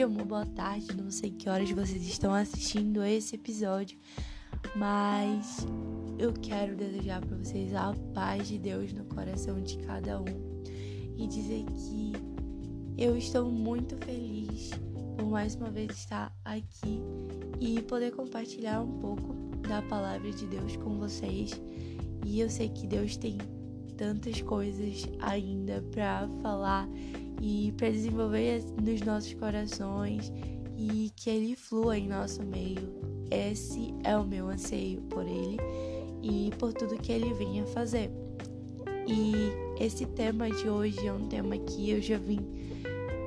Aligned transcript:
dia, 0.00 0.08
uma 0.08 0.24
boa 0.24 0.46
tarde. 0.46 0.96
Não 0.96 1.10
sei 1.10 1.30
que 1.30 1.48
horas 1.48 1.70
vocês 1.70 2.02
estão 2.06 2.32
assistindo 2.32 3.04
esse 3.04 3.34
episódio, 3.34 3.98
mas 4.74 5.66
eu 6.18 6.32
quero 6.32 6.74
desejar 6.74 7.20
para 7.20 7.36
vocês 7.36 7.74
a 7.74 7.92
paz 8.14 8.48
de 8.48 8.58
Deus 8.58 8.94
no 8.94 9.04
coração 9.04 9.60
de 9.60 9.76
cada 9.78 10.18
um 10.18 10.62
e 11.18 11.26
dizer 11.26 11.66
que 11.66 12.12
eu 12.96 13.14
estou 13.14 13.50
muito 13.50 13.94
feliz 13.98 14.70
por 15.18 15.28
mais 15.28 15.54
uma 15.54 15.70
vez 15.70 15.90
estar 15.90 16.34
aqui 16.46 17.02
e 17.60 17.82
poder 17.82 18.12
compartilhar 18.12 18.80
um 18.80 19.00
pouco 19.00 19.34
da 19.68 19.82
palavra 19.82 20.30
de 20.30 20.46
Deus 20.46 20.76
com 20.78 20.98
vocês. 20.98 21.60
E 22.24 22.40
eu 22.40 22.48
sei 22.48 22.70
que 22.70 22.86
Deus 22.86 23.18
tem 23.18 23.36
tantas 23.98 24.40
coisas 24.40 25.06
ainda 25.20 25.84
para 25.90 26.26
falar 26.40 26.88
e 27.40 27.72
para 27.76 27.90
desenvolver 27.90 28.62
nos 28.82 29.00
nossos 29.02 29.32
corações 29.34 30.32
e 30.76 31.10
que 31.16 31.30
ele 31.30 31.56
flua 31.56 31.98
em 31.98 32.08
nosso 32.08 32.42
meio. 32.42 32.88
Esse 33.30 33.94
é 34.04 34.16
o 34.16 34.24
meu 34.24 34.48
anseio 34.48 35.00
por 35.02 35.26
ele 35.26 35.58
e 36.22 36.50
por 36.58 36.72
tudo 36.72 37.00
que 37.00 37.12
ele 37.12 37.32
vem 37.34 37.60
a 37.60 37.66
fazer. 37.66 38.10
E 39.06 39.32
esse 39.82 40.06
tema 40.06 40.50
de 40.50 40.68
hoje 40.68 41.06
é 41.06 41.12
um 41.12 41.26
tema 41.26 41.56
que 41.56 41.90
eu 41.90 42.02
já 42.02 42.18
vim 42.18 42.40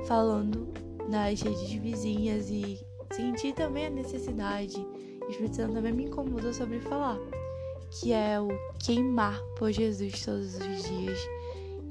falando 0.06 0.68
nas 1.08 1.40
redes 1.42 1.70
vizinhas 1.72 2.48
e 2.50 2.78
senti 3.12 3.52
também 3.52 3.86
a 3.86 3.90
necessidade. 3.90 4.76
O 5.26 5.30
Espírito 5.30 5.56
Santo 5.56 5.74
também 5.74 5.92
me 5.92 6.04
incomodou 6.04 6.52
sobre 6.52 6.80
falar 6.80 7.18
que 8.00 8.12
é 8.12 8.40
o 8.40 8.48
queimar 8.78 9.40
por 9.56 9.70
Jesus 9.70 10.24
todos 10.24 10.54
os 10.56 10.82
dias. 10.82 11.18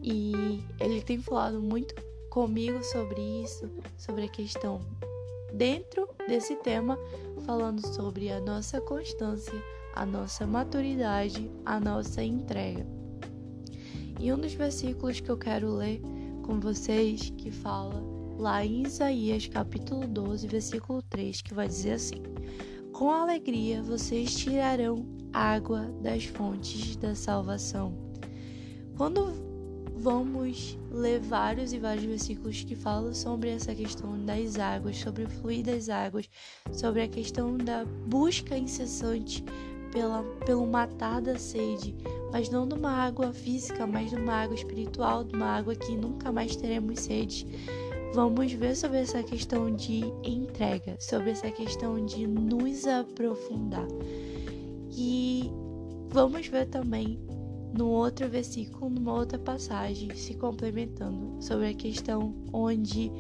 E 0.02 0.62
ele 0.80 1.02
tem 1.02 1.18
falado 1.18 1.62
muito 1.62 1.96
comigo 2.34 2.84
sobre 2.84 3.22
isso, 3.44 3.70
sobre 3.96 4.24
a 4.24 4.28
questão 4.28 4.82
dentro 5.54 6.10
desse 6.28 6.56
tema, 6.56 6.98
falando 7.46 7.86
sobre 7.86 8.32
a 8.32 8.40
nossa 8.40 8.82
constância, 8.82 9.54
a 9.94 10.04
nossa 10.04 10.48
maturidade, 10.48 11.52
a 11.64 11.80
nossa 11.80 12.24
entrega. 12.24 12.88
E 14.20 14.34
um 14.34 14.40
dos 14.40 14.54
versículos 14.56 15.20
que 15.20 15.30
eu 15.30 15.38
quero 15.38 15.76
ler 15.76 16.02
com 16.44 16.60
vocês 16.60 17.32
que 17.38 17.52
fala 17.52 18.04
lá 18.36 18.66
em 18.66 18.82
Isaías 18.82 19.46
capítulo 19.46 20.08
12, 20.08 20.48
versículo 20.48 21.04
3, 21.04 21.40
que 21.40 21.54
vai 21.54 21.68
dizer 21.68 21.92
assim: 21.92 22.24
Com 22.92 23.12
alegria 23.12 23.84
vocês 23.84 24.34
tirarão 24.36 25.06
água 25.32 25.82
das 26.02 26.26
fontes 26.26 26.96
da 26.96 27.14
salvação. 27.14 27.94
Quando 28.98 29.43
vamos 29.96 30.78
ler 30.92 31.20
vários 31.20 31.74
e 31.74 31.80
vários 31.80 32.06
versículos 32.06 32.64
que 32.64 32.76
falam 32.76 33.14
sobre 33.14 33.50
essa 33.50 33.74
questão 33.74 34.18
das 34.26 34.58
águas, 34.58 34.98
sobre 34.98 35.24
o 35.24 35.30
fluir 35.30 35.64
das 35.64 35.90
águas, 35.90 36.30
sobre 36.72 37.02
a 37.02 37.08
questão 37.08 37.58
da 37.58 37.86
busca 37.86 38.58
incessante 38.58 39.44
pela, 39.92 40.24
pelo 40.46 40.66
matar 40.66 41.22
da 41.22 41.38
sede, 41.38 41.96
mas 42.32 42.50
não 42.50 42.68
de 42.68 42.74
uma 42.74 42.92
água 42.92 43.32
física, 43.32 43.86
mas 43.86 44.10
de 44.10 44.16
uma 44.16 44.34
água 44.34 44.56
espiritual, 44.56 45.24
de 45.24 45.36
uma 45.36 45.46
água 45.46 45.76
que 45.76 45.96
nunca 45.96 46.32
mais 46.32 46.56
teremos 46.56 47.00
sede. 47.00 47.48
Vamos 48.14 48.52
ver 48.52 48.76
sobre 48.76 49.00
essa 49.00 49.24
questão 49.24 49.74
de 49.74 50.04
entrega, 50.24 50.96
sobre 51.00 51.32
essa 51.32 51.50
questão 51.50 52.04
de 52.06 52.28
nos 52.28 52.86
aprofundar. 52.86 53.88
E 54.92 55.50
vamos 56.10 56.48
ver 56.48 56.68
também 56.68 57.20
no 57.74 57.88
outro 57.88 58.30
versículo, 58.30 58.90
numa 58.90 59.14
outra 59.14 59.40
passagem, 59.40 60.16
se 60.16 60.36
complementando 60.36 61.42
sobre 61.42 61.70
a 61.70 61.74
questão 61.74 62.36
onde 62.52 63.12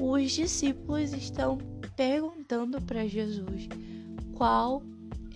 os 0.00 0.32
discípulos 0.32 1.12
estão 1.12 1.58
perguntando 1.94 2.80
para 2.80 3.06
Jesus 3.06 3.68
qual 4.34 4.82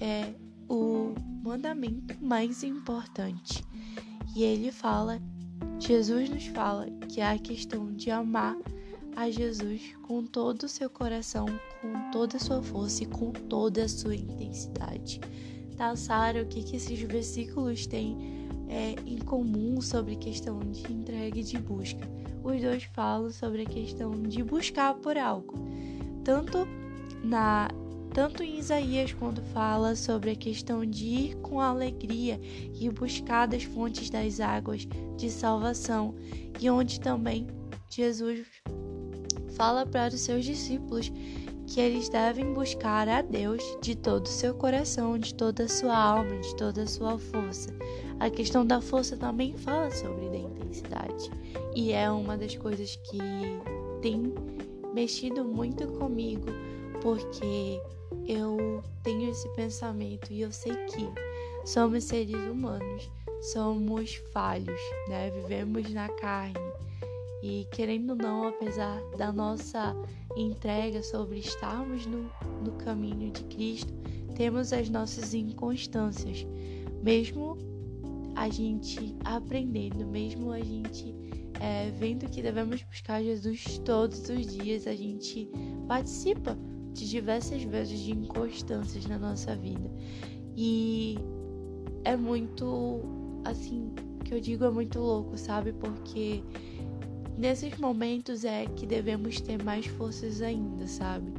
é 0.00 0.34
o 0.68 1.14
mandamento 1.42 2.16
mais 2.22 2.62
importante. 2.62 3.62
E 4.34 4.42
ele 4.42 4.72
fala, 4.72 5.20
Jesus 5.78 6.30
nos 6.30 6.46
fala 6.46 6.86
que 7.08 7.20
é 7.20 7.30
a 7.30 7.38
questão 7.38 7.92
de 7.92 8.10
amar 8.10 8.56
a 9.14 9.30
Jesus 9.30 9.94
com 10.02 10.24
todo 10.24 10.64
o 10.64 10.68
seu 10.68 10.88
coração, 10.88 11.46
com 11.80 12.10
toda 12.10 12.36
a 12.36 12.40
sua 12.40 12.62
força 12.62 13.02
e 13.02 13.06
com 13.06 13.30
toda 13.32 13.84
a 13.84 13.88
sua 13.88 14.14
intensidade 14.14 15.20
traçar 15.78 16.34
o 16.36 16.44
que, 16.44 16.64
que 16.64 16.76
esses 16.76 17.00
versículos 17.00 17.86
têm 17.86 18.37
é, 18.68 18.94
em 19.06 19.18
comum 19.18 19.80
sobre 19.80 20.16
questão 20.16 20.58
de 20.60 20.92
entrega 20.92 21.38
e 21.38 21.42
de 21.42 21.58
busca. 21.58 22.06
Os 22.42 22.60
dois 22.60 22.84
falam 22.84 23.30
sobre 23.30 23.62
a 23.62 23.66
questão 23.66 24.22
de 24.22 24.42
buscar 24.42 24.94
por 24.94 25.16
algo. 25.16 25.54
Tanto 26.24 26.66
na 27.22 27.68
tanto 28.12 28.42
em 28.42 28.58
Isaías 28.58 29.12
quando 29.12 29.42
fala 29.52 29.94
sobre 29.94 30.30
a 30.30 30.34
questão 30.34 30.84
de 30.84 31.04
ir 31.04 31.36
com 31.36 31.60
alegria 31.60 32.40
e 32.74 32.88
buscar 32.90 33.46
das 33.46 33.62
fontes 33.62 34.10
das 34.10 34.40
águas 34.40 34.88
de 35.16 35.30
salvação, 35.30 36.14
e 36.58 36.68
onde 36.70 36.98
também 36.98 37.46
Jesus 37.88 38.46
fala 39.58 39.84
para 39.84 40.14
os 40.14 40.20
seus 40.20 40.44
discípulos 40.44 41.12
que 41.66 41.80
eles 41.80 42.08
devem 42.08 42.54
buscar 42.54 43.08
a 43.08 43.20
Deus 43.20 43.62
de 43.82 43.94
todo 43.94 44.24
o 44.24 44.28
seu 44.28 44.54
coração, 44.54 45.18
de 45.18 45.34
toda 45.34 45.64
a 45.64 45.68
sua 45.68 45.94
alma, 45.94 46.38
de 46.38 46.56
toda 46.56 46.84
a 46.84 46.86
sua 46.86 47.18
força. 47.18 47.68
A 48.20 48.30
questão 48.30 48.64
da 48.64 48.80
força 48.80 49.16
também 49.16 49.54
fala 49.54 49.90
sobre 49.90 50.28
a 50.28 50.36
intensidade 50.36 51.30
e 51.74 51.92
é 51.92 52.10
uma 52.10 52.38
das 52.38 52.56
coisas 52.56 52.96
que 52.96 53.18
tem 54.00 54.32
mexido 54.94 55.44
muito 55.44 55.86
comigo, 55.88 56.46
porque 57.02 57.82
eu 58.26 58.82
tenho 59.02 59.28
esse 59.28 59.48
pensamento 59.50 60.32
e 60.32 60.40
eu 60.40 60.52
sei 60.52 60.74
que 60.86 61.08
somos 61.66 62.04
seres 62.04 62.34
humanos, 62.34 63.10
somos 63.52 64.14
falhos, 64.32 64.80
né? 65.08 65.30
Vivemos 65.30 65.92
na 65.92 66.08
carne 66.08 66.67
e 67.42 67.66
querendo 67.70 68.10
ou 68.10 68.16
não, 68.16 68.48
apesar 68.48 69.00
da 69.16 69.32
nossa 69.32 69.94
entrega 70.36 71.02
sobre 71.02 71.38
estarmos 71.38 72.06
no, 72.06 72.30
no 72.64 72.72
caminho 72.78 73.30
de 73.30 73.44
Cristo, 73.44 73.92
temos 74.34 74.72
as 74.72 74.88
nossas 74.88 75.34
inconstâncias. 75.34 76.46
Mesmo 77.02 77.56
a 78.34 78.48
gente 78.48 79.16
aprendendo, 79.24 80.06
mesmo 80.06 80.52
a 80.52 80.60
gente 80.60 81.14
é, 81.60 81.90
vendo 81.90 82.28
que 82.28 82.40
devemos 82.42 82.82
buscar 82.82 83.22
Jesus 83.22 83.78
todos 83.84 84.28
os 84.28 84.46
dias, 84.46 84.86
a 84.86 84.94
gente 84.94 85.48
participa 85.86 86.56
de 86.92 87.08
diversas 87.08 87.62
vezes 87.62 88.00
de 88.00 88.12
inconstâncias 88.12 89.06
na 89.06 89.18
nossa 89.18 89.54
vida. 89.56 89.90
E 90.56 91.18
é 92.04 92.16
muito, 92.16 93.00
assim, 93.44 93.92
que 94.24 94.34
eu 94.34 94.40
digo 94.40 94.64
é 94.64 94.70
muito 94.70 94.98
louco, 94.98 95.36
sabe? 95.36 95.72
Porque 95.72 96.42
nesses 97.38 97.78
momentos 97.78 98.44
é 98.44 98.66
que 98.66 98.84
devemos 98.84 99.40
ter 99.40 99.62
mais 99.62 99.86
forças 99.86 100.42
ainda, 100.42 100.86
sabe? 100.86 101.32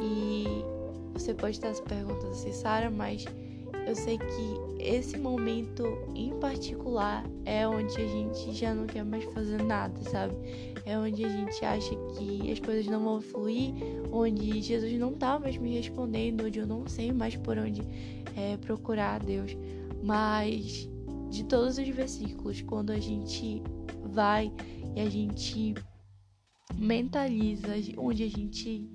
E 0.00 0.44
você 1.12 1.34
pode 1.34 1.56
estar 1.56 1.74
se 1.74 1.82
perguntando 1.82 2.30
assim, 2.30 2.52
Sara, 2.52 2.90
mas 2.90 3.24
eu 3.86 3.96
sei 3.96 4.16
que 4.16 4.82
esse 4.82 5.18
momento 5.18 5.84
em 6.14 6.32
particular 6.38 7.24
é 7.44 7.66
onde 7.66 8.00
a 8.00 8.06
gente 8.06 8.52
já 8.52 8.72
não 8.72 8.86
quer 8.86 9.04
mais 9.04 9.24
fazer 9.24 9.62
nada, 9.62 10.00
sabe? 10.08 10.34
É 10.86 10.96
onde 10.96 11.24
a 11.24 11.28
gente 11.28 11.64
acha 11.64 11.94
que 12.16 12.50
as 12.52 12.60
coisas 12.60 12.86
não 12.86 13.02
vão 13.02 13.20
fluir, 13.20 13.72
onde 14.12 14.62
Jesus 14.62 14.92
não 14.98 15.12
tá 15.12 15.38
mais 15.38 15.56
me 15.56 15.74
respondendo, 15.74 16.44
onde 16.44 16.60
eu 16.60 16.66
não 16.66 16.86
sei 16.86 17.12
mais 17.12 17.34
por 17.36 17.58
onde 17.58 17.82
é, 18.36 18.56
procurar 18.58 19.16
a 19.16 19.18
Deus. 19.18 19.56
Mas 20.02 20.88
de 21.30 21.44
todos 21.44 21.78
os 21.78 21.88
versículos, 21.88 22.62
quando 22.62 22.90
a 22.90 23.00
gente 23.00 23.62
vai 24.04 24.52
e 24.94 25.00
a 25.00 25.08
gente 25.08 25.74
mentaliza, 26.74 27.72
onde 27.96 28.22
a 28.22 28.28
gente 28.28 28.88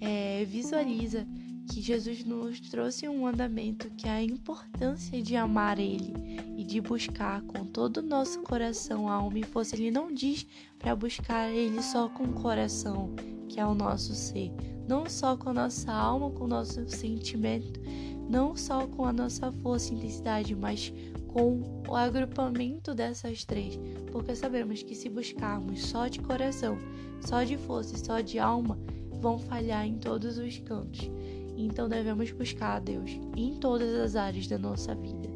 é, 0.00 0.44
visualiza 0.44 1.26
que 1.70 1.82
Jesus 1.82 2.24
nos 2.24 2.60
trouxe 2.60 3.08
um 3.08 3.22
mandamento 3.22 3.90
que 3.90 4.06
é 4.06 4.12
a 4.12 4.22
importância 4.22 5.20
de 5.20 5.34
amar 5.34 5.78
Ele 5.78 6.14
e 6.56 6.64
de 6.64 6.80
buscar 6.80 7.42
com 7.42 7.64
todo 7.64 7.98
o 7.98 8.02
nosso 8.02 8.40
coração, 8.42 9.08
alma 9.08 9.38
e 9.38 9.42
força. 9.42 9.74
Ele 9.74 9.90
não 9.90 10.12
diz 10.12 10.46
para 10.78 10.94
buscar 10.94 11.50
Ele 11.50 11.82
só 11.82 12.08
com 12.08 12.24
o 12.24 12.32
coração, 12.32 13.14
que 13.48 13.58
é 13.58 13.66
o 13.66 13.74
nosso 13.74 14.14
ser, 14.14 14.52
não 14.88 15.08
só 15.08 15.36
com 15.36 15.50
a 15.50 15.54
nossa 15.54 15.92
alma, 15.92 16.30
com 16.30 16.44
o 16.44 16.48
nosso 16.48 16.88
sentimento, 16.88 17.80
não 18.28 18.56
só 18.56 18.86
com 18.86 19.04
a 19.04 19.12
nossa 19.12 19.50
força 19.52 19.92
e 19.92 19.96
intensidade, 19.96 20.54
mas 20.54 20.92
com 21.36 21.60
o 21.86 21.94
agrupamento 21.94 22.94
dessas 22.94 23.44
três, 23.44 23.78
porque 24.10 24.34
sabemos 24.34 24.82
que 24.82 24.94
se 24.94 25.10
buscarmos 25.10 25.84
só 25.84 26.08
de 26.08 26.18
coração, 26.20 26.78
só 27.20 27.42
de 27.42 27.58
força 27.58 27.94
e 27.94 27.98
só 27.98 28.20
de 28.20 28.38
alma, 28.38 28.78
vão 29.20 29.38
falhar 29.38 29.86
em 29.86 29.98
todos 29.98 30.38
os 30.38 30.58
cantos. 30.60 31.10
Então 31.54 31.90
devemos 31.90 32.30
buscar 32.30 32.76
a 32.76 32.78
Deus 32.78 33.10
em 33.36 33.54
todas 33.56 33.94
as 33.96 34.16
áreas 34.16 34.46
da 34.46 34.56
nossa 34.56 34.94
vida. 34.94 35.28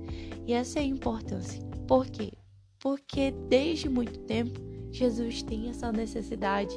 E 0.46 0.54
essa 0.54 0.78
é 0.78 0.82
a 0.82 0.86
importância. 0.86 1.62
Por 1.86 2.06
quê? 2.06 2.32
Porque 2.78 3.30
desde 3.50 3.90
muito 3.90 4.20
tempo 4.20 4.58
Jesus 4.90 5.42
tem 5.42 5.68
essa 5.68 5.92
necessidade 5.92 6.74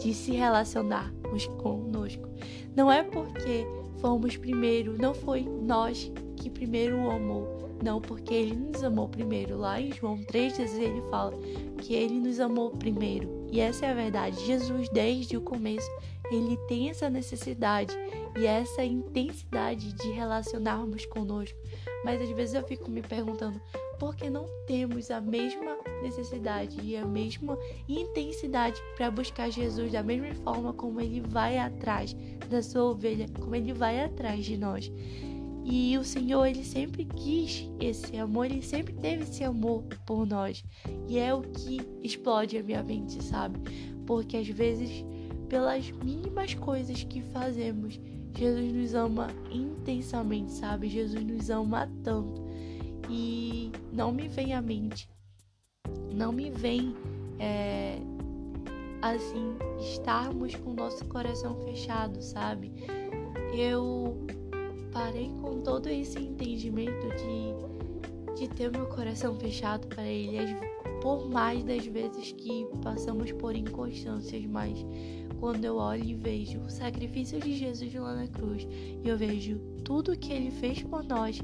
de 0.00 0.14
se 0.14 0.32
relacionar 0.32 1.12
conosco. 1.58 2.26
Não 2.74 2.90
é 2.90 3.02
porque 3.02 3.66
fomos 3.98 4.38
primeiro, 4.38 4.96
não 4.96 5.12
foi 5.12 5.42
nós 5.42 6.10
que 6.42 6.50
primeiro 6.50 6.96
o 6.96 7.10
amou. 7.10 7.70
Não, 7.82 8.00
porque 8.00 8.34
ele 8.34 8.54
nos 8.54 8.82
amou 8.82 9.08
primeiro. 9.08 9.56
Lá 9.56 9.80
em 9.80 9.92
João 9.92 10.18
3,16 10.18 10.80
ele 10.80 11.02
fala 11.10 11.32
que 11.78 11.94
ele 11.94 12.18
nos 12.18 12.40
amou 12.40 12.70
primeiro. 12.70 13.46
E 13.52 13.60
essa 13.60 13.86
é 13.86 13.90
a 13.90 13.94
verdade. 13.94 14.44
Jesus, 14.44 14.88
desde 14.88 15.36
o 15.36 15.40
começo, 15.40 15.88
ele 16.30 16.56
tem 16.68 16.90
essa 16.90 17.08
necessidade 17.08 17.94
e 18.36 18.46
essa 18.46 18.84
intensidade 18.84 19.92
de 19.92 20.10
relacionarmos 20.10 21.06
conosco. 21.06 21.58
Mas 22.04 22.20
às 22.20 22.30
vezes 22.30 22.54
eu 22.54 22.64
fico 22.64 22.90
me 22.90 23.02
perguntando 23.02 23.60
por 23.98 24.16
que 24.16 24.28
não 24.28 24.46
temos 24.66 25.10
a 25.12 25.20
mesma 25.20 25.78
necessidade 26.02 26.76
e 26.82 26.96
a 26.96 27.04
mesma 27.04 27.56
intensidade 27.88 28.80
para 28.96 29.10
buscar 29.10 29.48
Jesus 29.48 29.92
da 29.92 30.02
mesma 30.02 30.34
forma 30.42 30.72
como 30.72 31.00
ele 31.00 31.20
vai 31.20 31.58
atrás 31.58 32.16
da 32.48 32.62
sua 32.62 32.84
ovelha, 32.84 33.26
como 33.38 33.54
ele 33.54 33.72
vai 33.72 34.02
atrás 34.02 34.44
de 34.44 34.56
nós. 34.56 34.90
E 35.64 35.96
o 35.96 36.04
Senhor, 36.04 36.46
ele 36.46 36.64
sempre 36.64 37.04
quis 37.04 37.68
esse 37.80 38.16
amor, 38.16 38.46
ele 38.46 38.62
sempre 38.62 38.92
teve 38.94 39.22
esse 39.22 39.44
amor 39.44 39.84
por 40.04 40.26
nós. 40.26 40.64
E 41.08 41.18
é 41.18 41.32
o 41.32 41.42
que 41.42 41.80
explode 42.02 42.58
a 42.58 42.62
minha 42.62 42.82
mente, 42.82 43.22
sabe? 43.22 43.58
Porque 44.06 44.36
às 44.36 44.48
vezes, 44.48 45.04
pelas 45.48 45.90
mínimas 45.90 46.54
coisas 46.54 47.04
que 47.04 47.20
fazemos, 47.20 48.00
Jesus 48.36 48.72
nos 48.72 48.94
ama 48.94 49.28
intensamente, 49.50 50.52
sabe? 50.52 50.88
Jesus 50.88 51.22
nos 51.24 51.48
ama 51.48 51.88
tanto. 52.02 52.42
E 53.08 53.70
não 53.92 54.10
me 54.10 54.26
vem 54.26 54.54
à 54.54 54.62
mente, 54.62 55.08
não 56.14 56.32
me 56.32 56.50
vem 56.50 56.94
é, 57.38 57.98
assim, 59.02 59.56
estarmos 59.80 60.54
com 60.54 60.70
o 60.70 60.74
nosso 60.74 61.04
coração 61.06 61.56
fechado, 61.64 62.22
sabe? 62.22 62.72
Eu 63.54 64.16
parei 64.92 65.30
com 65.40 65.60
todo 65.62 65.88
esse 65.88 66.18
entendimento 66.18 67.08
de, 67.16 68.38
de 68.38 68.48
ter 68.48 68.70
meu 68.70 68.86
coração 68.86 69.34
fechado 69.36 69.86
para 69.88 70.06
Ele, 70.06 70.54
por 71.00 71.28
mais 71.28 71.64
das 71.64 71.84
vezes 71.86 72.32
que 72.32 72.66
passamos 72.82 73.32
por 73.32 73.56
inconstâncias, 73.56 74.44
mas 74.46 74.84
quando 75.40 75.64
eu 75.64 75.76
olho 75.76 76.04
e 76.04 76.14
vejo 76.14 76.60
o 76.60 76.70
sacrifício 76.70 77.40
de 77.40 77.56
Jesus 77.56 77.92
lá 77.94 78.14
na 78.14 78.28
cruz 78.28 78.66
e 78.70 79.08
eu 79.08 79.16
vejo 79.16 79.58
tudo 79.84 80.16
que 80.16 80.32
Ele 80.32 80.50
fez 80.50 80.82
por 80.82 81.02
nós, 81.02 81.40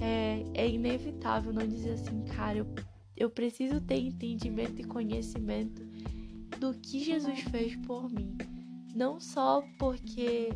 é, 0.00 0.44
é 0.54 0.68
inevitável 0.68 1.52
não 1.52 1.66
dizer 1.66 1.92
assim, 1.92 2.22
cara, 2.22 2.58
eu, 2.58 2.66
eu 3.16 3.28
preciso 3.28 3.80
ter 3.80 3.98
entendimento 3.98 4.80
e 4.80 4.84
conhecimento 4.84 5.84
do 6.58 6.72
que 6.74 7.00
Jesus 7.00 7.40
fez 7.50 7.76
por 7.76 8.08
mim. 8.10 8.36
Não 8.94 9.20
só 9.20 9.62
porque 9.78 10.50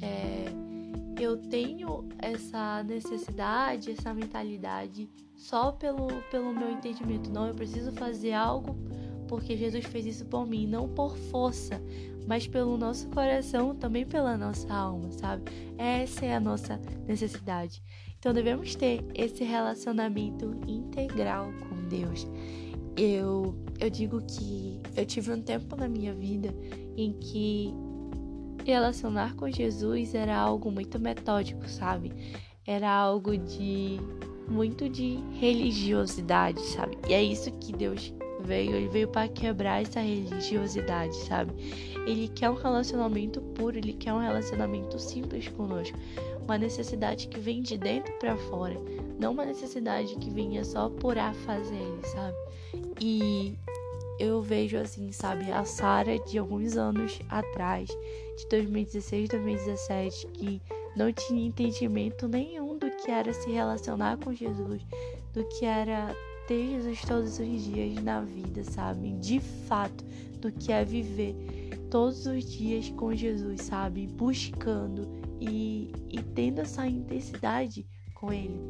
é, 0.00 0.46
eu 1.20 1.36
tenho 1.36 2.08
essa 2.18 2.82
necessidade, 2.82 3.90
essa 3.90 4.14
mentalidade 4.14 5.08
só 5.36 5.70
pelo, 5.72 6.08
pelo 6.30 6.52
meu 6.52 6.70
entendimento. 6.70 7.30
Não, 7.30 7.46
eu 7.46 7.54
preciso 7.54 7.92
fazer 7.92 8.32
algo 8.32 8.76
porque 9.28 9.56
Jesus 9.56 9.84
fez 9.84 10.06
isso 10.06 10.26
por 10.26 10.46
mim, 10.46 10.66
não 10.66 10.88
por 10.88 11.16
força, 11.16 11.80
mas 12.26 12.48
pelo 12.48 12.76
nosso 12.76 13.08
coração, 13.10 13.76
também 13.76 14.04
pela 14.04 14.36
nossa 14.36 14.72
alma, 14.72 15.10
sabe? 15.12 15.44
Essa 15.78 16.26
é 16.26 16.34
a 16.34 16.40
nossa 16.40 16.80
necessidade. 17.06 17.82
Então 18.18 18.32
devemos 18.32 18.74
ter 18.74 19.04
esse 19.14 19.44
relacionamento 19.44 20.52
integral 20.66 21.52
com 21.68 21.88
Deus. 21.88 22.26
Eu, 22.96 23.54
eu 23.78 23.88
digo 23.88 24.20
que 24.22 24.80
eu 24.96 25.06
tive 25.06 25.32
um 25.32 25.40
tempo 25.40 25.76
na 25.76 25.88
minha 25.88 26.12
vida 26.12 26.54
em 26.96 27.12
que 27.12 27.72
relacionar 28.64 29.34
com 29.34 29.50
Jesus 29.50 30.14
era 30.14 30.36
algo 30.36 30.70
muito 30.70 30.98
metódico, 30.98 31.68
sabe? 31.68 32.12
Era 32.66 32.90
algo 32.90 33.36
de 33.36 33.98
muito 34.48 34.88
de 34.88 35.18
religiosidade, 35.38 36.60
sabe? 36.60 36.98
E 37.08 37.14
é 37.14 37.22
isso 37.22 37.50
que 37.52 37.72
Deus 37.72 38.12
veio, 38.42 38.74
ele 38.74 38.88
veio 38.88 39.08
para 39.08 39.28
quebrar 39.28 39.82
essa 39.82 40.00
religiosidade, 40.00 41.14
sabe? 41.16 41.52
Ele 42.06 42.28
quer 42.28 42.50
um 42.50 42.54
relacionamento 42.54 43.40
puro, 43.40 43.78
ele 43.78 43.92
quer 43.92 44.12
um 44.12 44.18
relacionamento 44.18 44.98
simples 44.98 45.46
conosco, 45.48 45.96
uma 46.42 46.58
necessidade 46.58 47.28
que 47.28 47.38
vem 47.38 47.62
de 47.62 47.78
dentro 47.78 48.12
para 48.14 48.36
fora, 48.36 48.76
não 49.18 49.32
uma 49.32 49.44
necessidade 49.44 50.16
que 50.16 50.30
venha 50.30 50.64
só 50.64 50.88
por 50.88 51.16
a 51.18 51.32
fazer, 51.32 52.00
sabe? 52.04 52.36
E 53.00 53.54
eu 54.20 54.42
vejo 54.42 54.76
assim, 54.76 55.10
sabe, 55.10 55.50
a 55.50 55.64
Sara 55.64 56.18
de 56.18 56.38
alguns 56.38 56.76
anos 56.76 57.18
atrás, 57.30 57.88
de 57.88 58.48
2016, 58.50 59.30
2017, 59.30 60.26
que 60.28 60.62
não 60.94 61.10
tinha 61.10 61.46
entendimento 61.46 62.28
nenhum 62.28 62.76
do 62.76 62.90
que 62.90 63.10
era 63.10 63.32
se 63.32 63.50
relacionar 63.50 64.18
com 64.18 64.34
Jesus, 64.34 64.82
do 65.32 65.42
que 65.44 65.64
era 65.64 66.14
ter 66.46 66.66
Jesus 66.68 67.00
todos 67.02 67.38
os 67.38 67.64
dias 67.64 67.94
na 68.02 68.20
vida, 68.20 68.62
sabe? 68.62 69.12
De 69.14 69.40
fato, 69.40 70.04
do 70.38 70.52
que 70.52 70.70
é 70.70 70.84
viver 70.84 71.34
todos 71.90 72.26
os 72.26 72.44
dias 72.44 72.90
com 72.90 73.14
Jesus, 73.14 73.62
sabe? 73.62 74.06
Buscando 74.06 75.08
e, 75.40 75.92
e 76.10 76.22
tendo 76.34 76.60
essa 76.60 76.86
intensidade 76.86 77.86
com 78.14 78.30
Ele. 78.30 78.60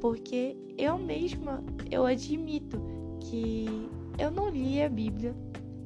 Porque 0.00 0.56
eu 0.76 0.98
mesma, 0.98 1.62
eu 1.90 2.06
admito 2.06 2.80
que 3.20 3.66
eu 4.20 4.30
não 4.30 4.50
li 4.50 4.82
a 4.82 4.88
Bíblia. 4.88 5.34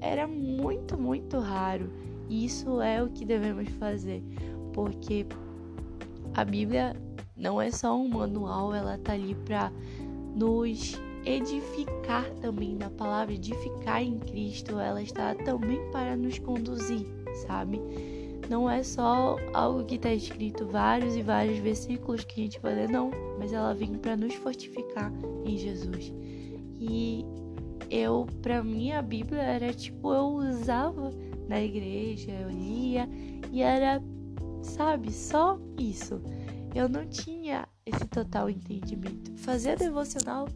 Era 0.01 0.27
muito, 0.27 0.99
muito 0.99 1.39
raro. 1.39 1.89
E 2.29 2.45
isso 2.45 2.81
é 2.81 3.03
o 3.03 3.09
que 3.09 3.25
devemos 3.25 3.69
fazer. 3.71 4.23
Porque 4.73 5.25
a 6.35 6.45
Bíblia 6.45 6.97
não 7.37 7.61
é 7.61 7.71
só 7.71 7.97
um 7.97 8.09
manual, 8.09 8.75
ela 8.75 8.99
tá 8.99 9.13
ali 9.13 9.35
para 9.35 9.73
nos 10.35 11.01
edificar 11.25 12.29
também 12.41 12.75
na 12.77 12.91
palavra 12.91 13.35
edificar 13.35 14.03
em 14.03 14.19
Cristo, 14.19 14.79
ela 14.79 15.01
está 15.01 15.35
também 15.35 15.81
para 15.91 16.17
nos 16.17 16.39
conduzir, 16.39 17.07
sabe? 17.47 17.81
Não 18.51 18.69
é 18.69 18.83
só 18.83 19.37
algo 19.55 19.85
que 19.85 19.95
está 19.95 20.13
escrito 20.13 20.67
vários 20.67 21.17
e 21.17 21.23
vários 21.23 21.59
versículos 21.59 22.25
que 22.25 22.41
a 22.41 22.45
gente 22.45 22.61
vai 22.61 22.75
ler, 22.75 22.91
não, 22.91 23.11
mas 23.39 23.53
ela 23.53 23.73
vem 23.73 23.95
para 23.95 24.17
nos 24.17 24.35
fortificar 24.35 25.11
em 25.47 25.57
Jesus. 25.57 26.13
E 26.79 27.25
eu, 27.95 28.27
para 28.43 28.63
mim, 28.63 28.91
a 28.91 29.01
Bíblia 29.01 29.41
era 29.41 29.73
tipo, 29.73 30.13
eu 30.13 30.25
usava 30.25 31.13
na 31.49 31.63
igreja, 31.63 32.33
eu 32.33 32.51
lia 32.51 33.09
e 33.53 33.63
era, 33.63 34.03
sabe, 34.63 35.13
só 35.13 35.61
isso. 35.79 36.21
Eu 36.75 36.89
não 36.89 37.07
tinha 37.07 37.69
esse 37.87 38.05
total 38.07 38.51
entendimento. 38.51 39.33
Fazer 39.37 39.79
devocional 39.79 40.49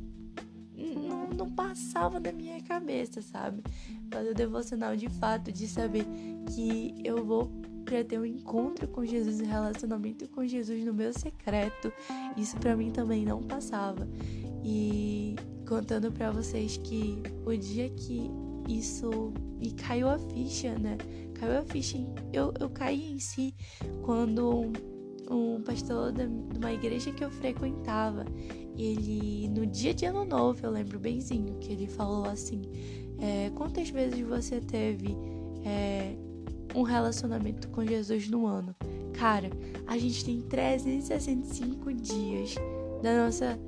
não, 0.77 1.29
não 1.29 1.51
passava 1.51 2.19
da 2.19 2.33
minha 2.33 2.61
cabeça, 2.63 3.23
sabe? 3.23 3.63
Fazer 4.11 4.35
devocional 4.35 4.97
de 4.97 5.09
fato, 5.09 5.53
de 5.53 5.69
saber 5.69 6.05
que 6.53 6.95
eu 7.05 7.25
vou 7.25 7.49
para 7.85 8.03
ter 8.03 8.19
um 8.19 8.27
encontro 8.27 8.89
com 8.89 9.07
Jesus, 9.07 9.41
um 9.41 9.47
relacionamento 9.47 10.29
com 10.29 10.45
Jesus 10.45 10.85
no 10.85 10.93
meu 10.93 11.13
secreto. 11.13 11.93
Isso 12.37 12.57
para 12.57 12.77
mim 12.77 12.91
também 12.91 13.25
não 13.25 13.43
passava. 13.43 14.09
E 14.65 15.37
contando 15.69 16.11
para 16.11 16.31
vocês 16.31 16.79
que 16.79 17.23
o 17.45 17.55
dia 17.55 17.91
que 17.91 18.31
isso 18.67 19.33
e 19.61 19.71
caiu 19.73 20.09
a 20.09 20.19
ficha, 20.19 20.79
né? 20.79 20.97
Caiu 21.35 21.59
a 21.59 21.63
ficha, 21.63 21.99
eu, 22.33 22.55
eu 22.59 22.71
caí 22.71 23.13
em 23.13 23.19
si 23.19 23.55
quando 24.03 24.73
um 25.31 25.61
pastor 25.61 26.11
de 26.13 26.25
uma 26.57 26.73
igreja 26.73 27.13
que 27.13 27.23
eu 27.23 27.31
frequentava, 27.31 28.25
ele 28.77 29.49
no 29.49 29.67
dia 29.67 29.93
de 29.93 30.07
ano 30.07 30.25
novo, 30.25 30.65
eu 30.65 30.71
lembro 30.71 30.99
benzinho, 30.99 31.59
que 31.59 31.73
ele 31.73 31.87
falou 31.87 32.25
assim: 32.25 32.63
é, 33.19 33.51
quantas 33.51 33.91
vezes 33.91 34.21
você 34.21 34.61
teve 34.61 35.15
é, 35.65 36.17
um 36.75 36.83
relacionamento 36.83 37.69
com 37.69 37.85
Jesus 37.85 38.29
no 38.31 38.47
ano? 38.47 38.75
Cara, 39.13 39.51
a 39.87 39.99
gente 39.99 40.25
tem 40.25 40.41
365 40.41 41.93
dias 41.93 42.55
da 43.03 43.25
nossa 43.25 43.59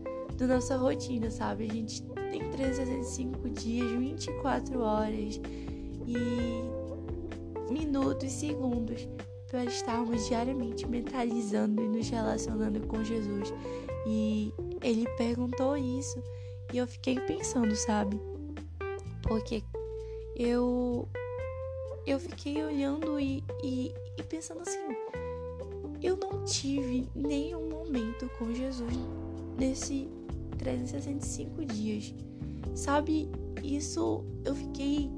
da 0.40 0.54
nossa 0.54 0.76
rotina, 0.76 1.30
sabe? 1.30 1.64
A 1.64 1.72
gente 1.72 2.02
tem 2.30 2.50
365 2.50 3.50
dias, 3.50 3.90
24 3.92 4.80
horas 4.80 5.40
e 6.06 7.72
minutos, 7.72 8.32
segundos 8.32 9.06
para 9.50 9.64
estarmos 9.64 10.26
diariamente 10.28 10.86
mentalizando 10.86 11.82
e 11.82 11.88
nos 11.88 12.08
relacionando 12.08 12.86
com 12.86 13.04
Jesus. 13.04 13.52
E 14.06 14.52
ele 14.82 15.06
perguntou 15.16 15.76
isso 15.76 16.22
e 16.72 16.78
eu 16.78 16.86
fiquei 16.86 17.18
pensando, 17.20 17.74
sabe? 17.76 18.18
Porque 19.22 19.62
eu 20.36 21.06
eu 22.06 22.18
fiquei 22.18 22.64
olhando 22.64 23.20
e, 23.20 23.44
e, 23.62 23.94
e 24.16 24.22
pensando 24.22 24.62
assim, 24.62 24.78
eu 26.02 26.16
não 26.16 26.44
tive 26.44 27.08
nenhum 27.14 27.68
momento 27.68 28.28
com 28.38 28.52
Jesus 28.54 28.94
nesse 29.58 30.08
365 30.60 31.64
dias. 31.64 32.14
Sabe? 32.74 33.28
isso 33.62 34.24
eu 34.44 34.54
fiquei 34.54 35.10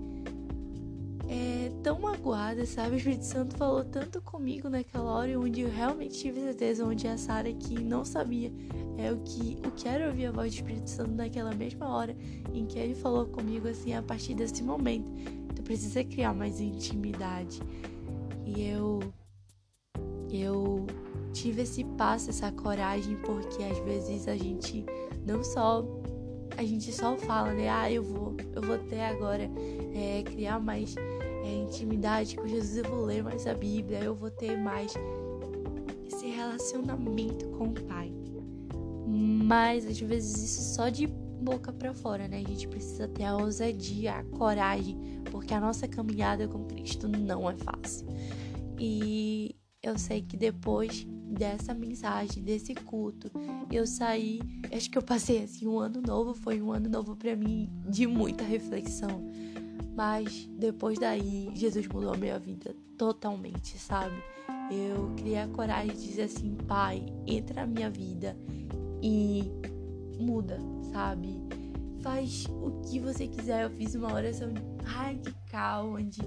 é, 1.28 1.70
tão 1.82 2.00
magoada, 2.00 2.66
sabe? 2.66 2.96
O 2.96 2.99
Espírito 2.99 3.25
Santo 3.25 3.56
falou 3.56 3.84
tanto 3.84 4.20
comigo 4.20 4.68
naquela 4.68 5.11
hora 5.12 5.38
onde 5.38 5.62
eu 5.62 5.70
realmente 5.70 6.18
tive 6.18 6.40
certeza, 6.40 6.84
onde 6.84 7.06
a 7.06 7.16
Sara 7.16 7.52
que 7.52 7.82
não 7.82 8.04
sabia 8.04 8.52
é 8.99 9.11
o 9.11 9.18
que 9.18 9.58
o 9.66 9.70
que 9.70 9.88
era 9.88 10.08
ouvir 10.08 10.26
a 10.26 10.32
voz 10.32 10.52
do 10.52 10.56
Espírito 10.56 10.90
Santo 10.90 11.12
naquela 11.12 11.54
mesma 11.54 11.88
hora 11.88 12.14
em 12.52 12.66
que 12.66 12.78
ele 12.78 12.94
falou 12.94 13.26
comigo 13.26 13.68
assim, 13.68 13.94
a 13.94 14.02
partir 14.02 14.34
desse 14.34 14.62
momento, 14.62 15.11
tu 15.54 15.62
precisa 15.62 16.04
criar 16.04 16.34
mais 16.34 16.61
intimidade. 16.61 17.61
E 18.44 18.62
eu 18.62 19.00
eu 20.30 20.87
tive 21.32 21.62
esse 21.62 21.84
passo, 21.84 22.30
essa 22.30 22.50
coragem, 22.52 23.16
porque 23.16 23.62
às 23.62 23.78
vezes 23.80 24.28
a 24.28 24.37
gente 24.37 24.84
não 25.26 25.43
só 25.43 25.85
a 26.57 26.64
gente 26.64 26.93
só 26.93 27.17
fala, 27.17 27.52
né? 27.52 27.69
Ah, 27.69 27.91
eu 27.91 28.02
vou, 28.02 28.37
eu 28.55 28.62
vou 28.62 28.79
ter 28.79 29.00
agora 29.00 29.50
é, 29.95 30.23
criar 30.23 30.61
mais 30.61 30.95
é, 31.45 31.55
intimidade 31.55 32.37
com 32.37 32.47
Jesus, 32.47 32.76
eu 32.76 32.91
vou 32.91 33.05
ler 33.05 33.23
mais 33.23 33.47
a 33.47 33.55
Bíblia, 33.55 34.00
eu 34.00 34.14
vou 34.14 34.31
ter 34.31 34.57
mais 34.57 34.93
esse 36.07 36.26
relacionamento 36.26 37.49
com 37.50 37.69
o 37.69 37.73
Pai. 37.73 38.12
Mas 39.07 39.87
às 39.87 39.99
vezes 39.99 40.43
isso 40.43 40.75
só 40.75 40.88
de 40.88 41.07
boca 41.07 41.73
para 41.73 41.93
fora, 41.93 42.29
né? 42.29 42.38
A 42.45 42.49
gente 42.49 42.69
precisa 42.69 43.09
ter 43.09 43.25
a 43.25 43.37
ousadia, 43.37 44.14
a 44.14 44.25
coragem, 44.25 44.97
porque 45.31 45.52
a 45.52 45.61
nossa 45.61 45.88
caminhada 45.88 46.47
com 46.47 46.64
Cristo 46.64 47.09
não 47.09 47.50
é 47.50 47.57
fácil. 47.57 48.07
E 48.79 49.57
eu 49.83 49.99
sei 49.99 50.23
que 50.23 50.37
depois 50.37 51.07
dessa 51.32 51.72
mensagem, 51.72 52.42
desse 52.42 52.74
culto, 52.74 53.30
eu 53.70 53.86
saí, 53.86 54.40
acho 54.70 54.90
que 54.90 54.98
eu 54.98 55.02
passei 55.02 55.42
assim 55.42 55.66
um 55.66 55.78
ano 55.78 56.00
novo, 56.00 56.34
foi 56.34 56.60
um 56.60 56.72
ano 56.72 56.88
novo 56.88 57.16
para 57.16 57.34
mim 57.34 57.70
de 57.88 58.06
muita 58.06 58.44
reflexão. 58.44 59.22
Mas 59.94 60.48
depois 60.58 60.98
daí, 60.98 61.50
Jesus 61.54 61.86
mudou 61.86 62.14
a 62.14 62.16
minha 62.16 62.38
vida 62.38 62.74
totalmente, 62.96 63.78
sabe? 63.78 64.14
Eu 64.70 65.12
criei 65.16 65.38
a 65.38 65.48
coragem 65.48 65.94
de 65.94 66.06
dizer 66.06 66.22
assim: 66.22 66.56
Pai, 66.66 67.04
entra 67.26 67.62
na 67.62 67.66
minha 67.66 67.90
vida 67.90 68.36
e 69.02 69.44
muda, 70.18 70.58
sabe? 70.92 71.42
Faz 72.00 72.46
o 72.46 72.80
que 72.88 72.98
você 72.98 73.28
quiser. 73.28 73.64
Eu 73.64 73.70
fiz 73.70 73.94
uma 73.94 74.12
oração 74.12 74.48
radical 74.84 75.92
onde 75.92 76.22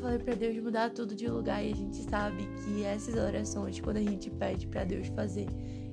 falei 0.00 0.18
para 0.18 0.34
Deus 0.34 0.56
mudar 0.62 0.90
tudo 0.90 1.14
de 1.14 1.28
lugar 1.28 1.64
e 1.64 1.72
a 1.72 1.74
gente 1.74 2.02
sabe 2.02 2.48
que 2.64 2.82
essas 2.84 3.14
orações, 3.14 3.80
quando 3.80 3.98
a 3.98 4.02
gente 4.02 4.30
pede 4.30 4.66
para 4.66 4.84
Deus 4.84 5.08
fazer, 5.08 5.46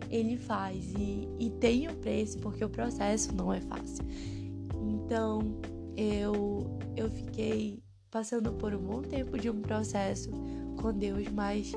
Ele 0.10 0.38
faz 0.38 0.94
e, 0.98 1.28
e 1.40 1.50
tem 1.60 1.88
o 1.88 1.92
um 1.92 1.96
preço 1.96 2.40
porque 2.40 2.64
o 2.64 2.70
processo 2.70 3.36
não 3.36 3.54
é 3.54 3.62
fácil. 3.62 4.06
Então 4.82 5.40
eu 5.96 6.78
eu 6.96 7.10
fiquei 7.10 7.80
passando 8.10 8.54
por 8.54 8.74
um 8.74 8.80
bom 8.80 9.02
tempo 9.02 9.38
de 9.38 9.50
um 9.50 9.62
processo 9.62 10.30
com 10.80 10.94
Deus, 10.94 11.28
mas 11.30 11.74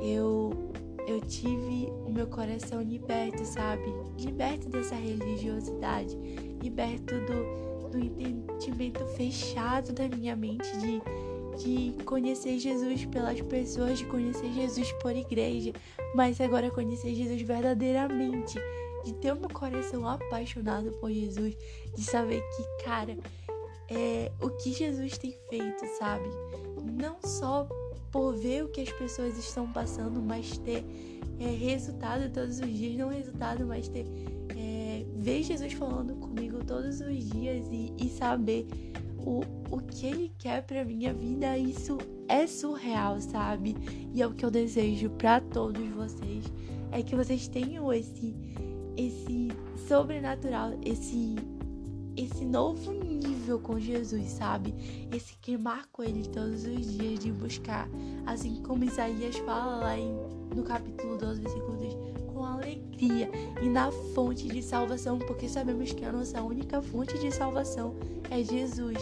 eu 0.00 0.72
eu 1.06 1.22
tive 1.22 1.90
o 2.06 2.10
meu 2.10 2.26
coração 2.26 2.82
liberto, 2.82 3.42
sabe? 3.44 3.84
Liberto 4.18 4.68
dessa 4.68 4.94
religiosidade, 4.94 6.14
liberto 6.62 7.14
do, 7.14 7.88
do 7.88 7.98
entendimento 7.98 9.06
fechado 9.16 9.92
da 9.94 10.06
minha 10.06 10.36
mente 10.36 10.70
de, 10.76 11.00
de 11.58 11.92
conhecer 12.04 12.58
Jesus 12.58 13.04
pelas 13.06 13.40
pessoas, 13.42 13.98
de 13.98 14.06
conhecer 14.06 14.52
Jesus 14.52 14.92
por 14.92 15.14
igreja, 15.14 15.72
mas 16.14 16.40
agora 16.40 16.70
conhecer 16.70 17.14
Jesus 17.14 17.42
verdadeiramente, 17.42 18.58
de 19.04 19.12
ter 19.14 19.34
meu 19.34 19.48
coração 19.48 20.06
apaixonado 20.08 20.92
por 20.92 21.10
Jesus, 21.10 21.56
de 21.94 22.02
saber 22.02 22.42
que, 22.56 22.84
cara, 22.84 23.16
é, 23.88 24.30
o 24.40 24.50
que 24.50 24.72
Jesus 24.72 25.18
tem 25.18 25.34
feito, 25.48 25.84
sabe? 25.98 26.28
Não 27.00 27.16
só 27.24 27.68
por 28.12 28.34
ver 28.34 28.64
o 28.64 28.68
que 28.68 28.80
as 28.80 28.92
pessoas 28.92 29.36
estão 29.36 29.70
passando, 29.72 30.20
mas 30.22 30.58
ter 30.58 30.84
é, 31.40 31.46
resultado 31.46 32.30
todos 32.32 32.60
os 32.60 32.68
dias, 32.68 32.96
não 32.96 33.08
resultado, 33.08 33.66
mas 33.66 33.88
ter 33.88 34.06
é, 34.56 35.04
ver 35.16 35.42
Jesus 35.42 35.72
falando 35.72 36.14
comigo 36.16 36.64
todos 36.64 37.00
os 37.00 37.30
dias 37.30 37.66
e, 37.70 37.92
e 37.98 38.08
saber 38.08 38.66
o, 39.18 39.40
o 39.70 39.78
que 39.78 40.06
Ele 40.06 40.32
quer 40.38 40.62
para 40.62 40.84
minha 40.84 41.12
vida, 41.12 41.56
isso 41.58 41.98
é 42.28 42.46
surreal, 42.46 43.20
sabe? 43.20 43.76
E 44.12 44.22
é 44.22 44.26
o 44.26 44.32
que 44.32 44.44
eu 44.44 44.50
desejo 44.50 45.10
para 45.10 45.40
todos 45.40 45.86
vocês, 45.90 46.44
é 46.90 47.02
que 47.02 47.16
vocês 47.16 47.48
tenham 47.48 47.92
esse 47.92 48.34
esse 48.96 49.48
sobrenatural, 49.86 50.72
esse 50.84 51.36
esse 52.16 52.44
novo 52.44 52.92
nível 52.92 53.60
com 53.60 53.78
Jesus, 53.78 54.28
sabe? 54.32 54.74
Esse 55.14 55.36
queimar 55.36 55.86
com 55.92 56.02
ele 56.02 56.28
todos 56.28 56.64
os 56.64 56.98
dias 56.98 57.20
de 57.20 57.30
buscar, 57.30 57.88
assim 58.26 58.60
como 58.62 58.82
Isaías 58.82 59.36
fala 59.38 59.76
lá 59.76 59.96
em, 59.96 60.12
no 60.54 60.64
capítulo 60.64 61.16
12, 61.16 61.40
versículo 61.40 61.76
3, 61.78 61.94
com 62.26 62.44
alegria 62.44 63.30
e 63.62 63.68
na 63.68 63.92
fonte 64.14 64.48
de 64.48 64.60
salvação, 64.60 65.18
porque 65.20 65.48
sabemos 65.48 65.92
que 65.92 66.04
a 66.04 66.10
nossa 66.10 66.42
única 66.42 66.82
fonte 66.82 67.16
de 67.20 67.30
salvação 67.30 67.94
é 68.30 68.42
Jesus. 68.42 68.98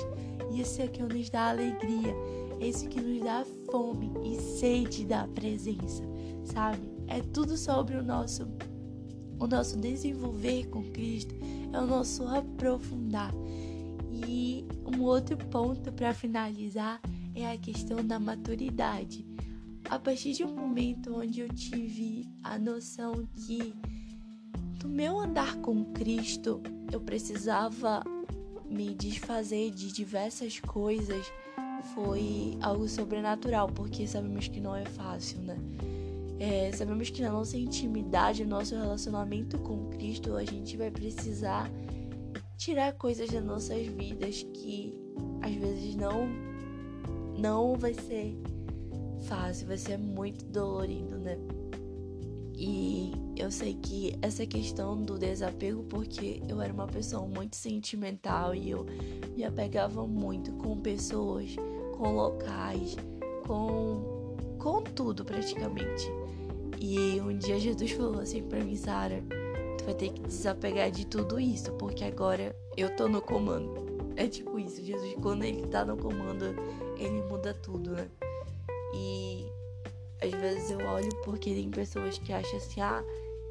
E 0.56 0.62
esse 0.62 0.80
é 0.80 0.88
que 0.88 1.02
nos 1.02 1.28
dá 1.28 1.50
alegria, 1.50 2.16
esse 2.58 2.88
que 2.88 2.98
nos 2.98 3.22
dá 3.22 3.44
fome 3.70 4.10
e 4.24 4.40
sede 4.40 5.04
da 5.04 5.28
presença, 5.28 6.02
sabe? 6.44 6.80
É 7.06 7.20
tudo 7.20 7.58
sobre 7.58 7.94
o 7.94 8.02
nosso 8.02 8.48
o 9.38 9.46
nosso 9.46 9.78
desenvolver 9.78 10.66
com 10.68 10.82
Cristo, 10.92 11.34
é 11.70 11.78
o 11.78 11.86
nosso 11.86 12.26
aprofundar. 12.26 13.34
E 14.10 14.64
um 14.86 15.02
outro 15.02 15.36
ponto 15.36 15.92
para 15.92 16.14
finalizar 16.14 17.02
é 17.34 17.52
a 17.52 17.58
questão 17.58 17.98
da 17.98 18.18
maturidade. 18.18 19.26
A 19.90 19.98
partir 19.98 20.32
de 20.32 20.42
um 20.42 20.56
momento 20.56 21.18
onde 21.18 21.40
eu 21.40 21.50
tive 21.50 22.26
a 22.42 22.58
noção 22.58 23.28
que 23.46 23.74
no 24.82 24.88
meu 24.88 25.20
andar 25.20 25.56
com 25.56 25.84
Cristo 25.92 26.62
eu 26.90 26.98
precisava 26.98 28.02
me 28.68 28.94
desfazer 28.94 29.70
de 29.70 29.92
diversas 29.92 30.60
coisas, 30.60 31.26
foi 31.94 32.56
algo 32.60 32.88
sobrenatural, 32.88 33.68
porque 33.68 34.06
sabemos 34.06 34.48
que 34.48 34.60
não 34.60 34.74
é 34.74 34.84
fácil, 34.84 35.40
né? 35.40 35.56
É, 36.38 36.70
sabemos 36.72 37.08
que 37.08 37.22
na 37.22 37.32
nossa 37.32 37.56
intimidade, 37.56 38.44
no 38.44 38.50
nosso 38.50 38.74
relacionamento 38.74 39.58
com 39.58 39.88
Cristo, 39.90 40.36
a 40.36 40.44
gente 40.44 40.76
vai 40.76 40.90
precisar 40.90 41.70
tirar 42.56 42.92
coisas 42.94 43.30
das 43.30 43.44
nossas 43.44 43.86
vidas 43.86 44.42
que 44.42 44.94
às 45.42 45.54
vezes 45.54 45.94
não 45.94 46.28
não 47.38 47.74
vai 47.76 47.92
ser 47.92 48.34
fácil, 49.26 49.66
vai 49.66 49.76
ser 49.76 49.98
muito 49.98 50.44
dolorido, 50.46 51.18
né? 51.18 51.36
E 52.54 53.12
eu 53.36 53.50
sei 53.50 53.74
que 53.74 54.16
essa 54.22 54.46
questão 54.46 55.00
do 55.00 55.18
desapego, 55.18 55.82
porque 55.84 56.42
eu 56.48 56.60
era 56.60 56.72
uma 56.72 56.86
pessoa 56.86 57.26
muito 57.26 57.56
sentimental 57.56 58.54
e 58.54 58.70
eu 58.70 58.86
me 59.36 59.44
apegava 59.44 60.06
muito 60.06 60.52
com 60.52 60.80
pessoas, 60.80 61.54
com 61.96 62.14
locais, 62.14 62.96
com, 63.46 64.36
com 64.58 64.82
tudo 64.82 65.24
praticamente. 65.24 66.10
E 66.80 67.20
um 67.20 67.36
dia 67.36 67.58
Jesus 67.58 67.92
falou 67.92 68.20
assim 68.20 68.42
para 68.42 68.64
mim, 68.64 68.76
Sara, 68.76 69.22
tu 69.78 69.84
vai 69.84 69.94
ter 69.94 70.10
que 70.10 70.22
desapegar 70.22 70.90
de 70.90 71.06
tudo 71.06 71.38
isso, 71.38 71.72
porque 71.74 72.04
agora 72.04 72.56
eu 72.76 72.94
tô 72.96 73.08
no 73.08 73.20
comando. 73.20 73.86
É 74.16 74.26
tipo 74.26 74.58
isso, 74.58 74.82
Jesus, 74.82 75.14
quando 75.20 75.44
ele 75.44 75.66
tá 75.66 75.84
no 75.84 75.96
comando, 75.96 76.54
ele 76.96 77.22
muda 77.22 77.52
tudo, 77.52 77.90
né? 77.90 78.08
E 78.94 79.46
às 80.22 80.30
vezes 80.32 80.70
eu 80.70 80.78
olho 80.86 81.10
porque 81.22 81.52
tem 81.52 81.70
pessoas 81.70 82.16
que 82.16 82.32
acham 82.32 82.56
assim, 82.56 82.80
ah, 82.80 83.04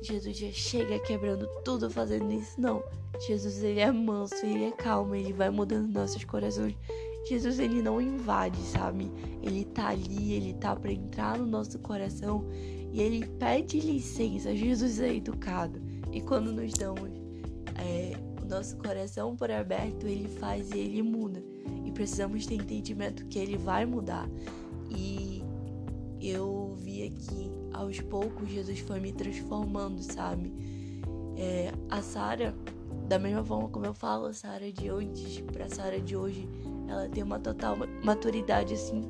Jesus 0.05 0.37
já 0.37 0.51
chega 0.51 0.99
quebrando 0.99 1.47
tudo 1.63 1.89
fazendo 1.89 2.31
isso. 2.31 2.59
Não, 2.59 2.83
Jesus 3.27 3.63
ele 3.63 3.79
é 3.79 3.91
manso, 3.91 4.45
ele 4.45 4.65
é 4.65 4.71
calmo, 4.71 5.15
ele 5.15 5.33
vai 5.33 5.49
mudando 5.49 5.87
nossos 5.87 6.23
corações. 6.23 6.75
Jesus 7.27 7.59
ele 7.59 7.81
não 7.81 7.99
invade, 7.99 8.59
sabe? 8.61 9.11
Ele 9.41 9.65
tá 9.65 9.89
ali, 9.89 10.33
ele 10.33 10.53
tá 10.53 10.75
para 10.75 10.91
entrar 10.91 11.37
no 11.37 11.45
nosso 11.45 11.79
coração 11.79 12.45
e 12.93 13.01
ele 13.01 13.25
pede 13.39 13.79
licença. 13.79 14.55
Jesus 14.55 14.99
é 14.99 15.15
educado. 15.15 15.81
E 16.11 16.21
quando 16.21 16.51
nos 16.51 16.71
damos 16.73 17.09
é, 17.77 18.13
o 18.41 18.45
nosso 18.45 18.77
coração 18.77 19.35
por 19.35 19.49
aberto, 19.49 20.07
ele 20.07 20.27
faz 20.27 20.71
e 20.71 20.77
ele 20.77 21.01
muda. 21.01 21.43
E 21.83 21.91
precisamos 21.91 22.45
ter 22.45 22.55
entendimento 22.55 23.25
que 23.25 23.39
ele 23.39 23.57
vai 23.57 23.85
mudar. 23.85 24.29
E 24.89 25.43
eu 26.21 26.75
vi 26.77 27.03
aqui, 27.03 27.51
aos 27.75 27.99
poucos, 28.01 28.49
Jesus 28.49 28.79
foi 28.79 28.99
me 28.99 29.11
transformando, 29.11 30.01
sabe? 30.01 30.53
É, 31.37 31.71
a 31.89 32.01
Sara, 32.01 32.55
da 33.07 33.19
mesma 33.19 33.43
forma 33.43 33.69
como 33.69 33.85
eu 33.85 33.93
falo, 33.93 34.27
a 34.27 34.33
Sara 34.33 34.71
de 34.71 34.89
antes 34.89 35.41
pra 35.41 35.69
Sara 35.69 35.99
de 35.99 36.15
hoje, 36.15 36.47
ela 36.87 37.09
tem 37.09 37.23
uma 37.23 37.39
total 37.39 37.75
maturidade 38.03 38.73
assim 38.73 39.03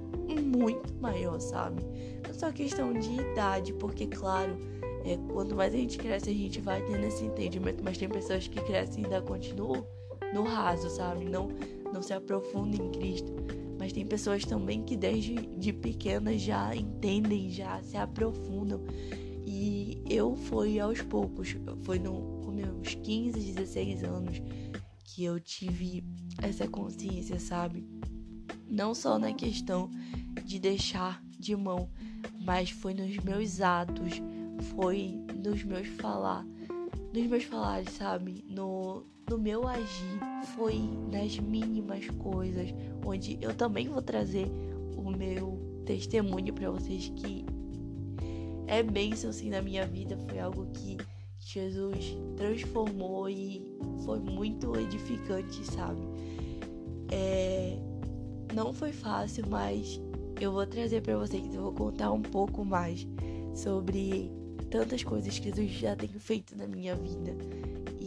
muito 0.44 0.94
maior, 1.00 1.40
sabe? 1.40 1.84
Não 2.28 2.34
só 2.34 2.52
questão 2.52 2.94
de 2.94 3.14
idade, 3.14 3.74
porque 3.74 4.08
claro, 4.08 4.58
é, 5.06 5.18
quanto 5.32 5.56
mais 5.56 5.74
a 5.74 5.78
gente 5.78 5.98
cresce, 5.98 6.30
a 6.30 6.34
gente 6.34 6.60
vai 6.60 6.82
tendo 6.82 7.06
esse 7.06 7.24
entendimento, 7.24 7.84
mas 7.84 7.98
tem 7.98 8.10
pessoas 8.10 8.48
que 8.48 8.60
crescem 8.62 9.04
e 9.04 9.06
ainda 9.06 9.22
continuam 9.22 9.86
no 10.34 10.44
raso, 10.44 10.90
sabe? 10.90 11.26
Não, 11.26 11.50
não 11.94 12.02
se 12.02 12.14
aprofunda 12.14 12.76
em 12.76 12.92
Cristo. 12.92 13.32
Mas 13.78 13.92
tem 13.92 14.06
pessoas 14.06 14.46
também 14.46 14.84
que 14.84 14.96
desde 14.96 15.36
de 15.36 15.74
pequenas 15.74 16.42
já 16.42 16.76
entendem, 16.76 17.50
já 17.50 17.82
se 17.82 17.98
aprofundam. 17.98 18.82
E 19.46 20.02
eu 20.10 20.36
fui 20.36 20.80
aos 20.80 21.02
poucos, 21.02 21.56
foi 21.84 22.00
no, 22.00 22.42
com 22.44 22.52
meus 22.52 22.96
15, 22.96 23.40
16 23.40 24.04
anos 24.04 24.42
que 25.04 25.24
eu 25.24 25.40
tive 25.40 26.04
essa 26.42 26.68
consciência, 26.68 27.40
sabe? 27.40 27.86
Não 28.68 28.94
só 28.94 29.20
na 29.20 29.34
questão 29.34 29.90
de 30.44 30.60
deixar 30.60 31.24
de 31.40 31.56
mão, 31.56 31.90
mas 32.42 32.70
foi 32.70 32.94
nos 32.94 33.16
meus 33.18 33.62
atos, 33.62 34.22
foi 34.76 35.18
nos 35.36 35.64
meus 35.64 35.88
falar, 35.88 36.46
nos 37.14 37.28
meus 37.28 37.44
falares, 37.44 37.90
sabe? 37.92 38.44
No, 38.50 39.06
no 39.30 39.38
meu 39.38 39.68
agir, 39.68 40.20
foi 40.56 40.80
nas 41.12 41.40
mínimas 41.40 42.08
coisas, 42.20 42.74
onde 43.06 43.38
eu 43.42 43.54
também 43.54 43.88
vou 43.88 44.02
trazer 44.02 44.48
o 44.96 45.10
meu 45.10 45.60
testemunho 45.86 46.54
para 46.54 46.70
vocês 46.70 47.10
que 47.16 47.46
é 48.68 48.82
bênção 48.82 49.30
assim 49.30 49.50
na 49.50 49.62
minha 49.62 49.86
vida, 49.86 50.18
foi 50.28 50.40
algo 50.40 50.68
que 50.74 50.98
Jesus 51.40 52.18
transformou 52.36 53.30
e 53.30 53.64
foi 54.04 54.20
muito 54.20 54.76
edificante, 54.76 55.64
sabe? 55.66 56.02
É, 57.12 57.78
não 58.54 58.74
foi 58.74 58.92
fácil, 58.92 59.46
mas 59.48 60.02
eu 60.40 60.52
vou 60.52 60.66
trazer 60.66 61.02
para 61.02 61.18
vocês, 61.18 61.54
eu 61.54 61.62
vou 61.62 61.74
contar 61.74 62.12
um 62.12 62.22
pouco 62.22 62.66
mais 62.66 63.08
sobre 63.54 64.32
tantas 64.70 65.04
coisas 65.04 65.38
que 65.38 65.50
Jesus 65.50 65.72
já 65.72 65.96
tem 65.96 66.10
feito 66.10 66.58
na 66.58 66.68
minha 66.68 66.96
vida. 66.96 67.36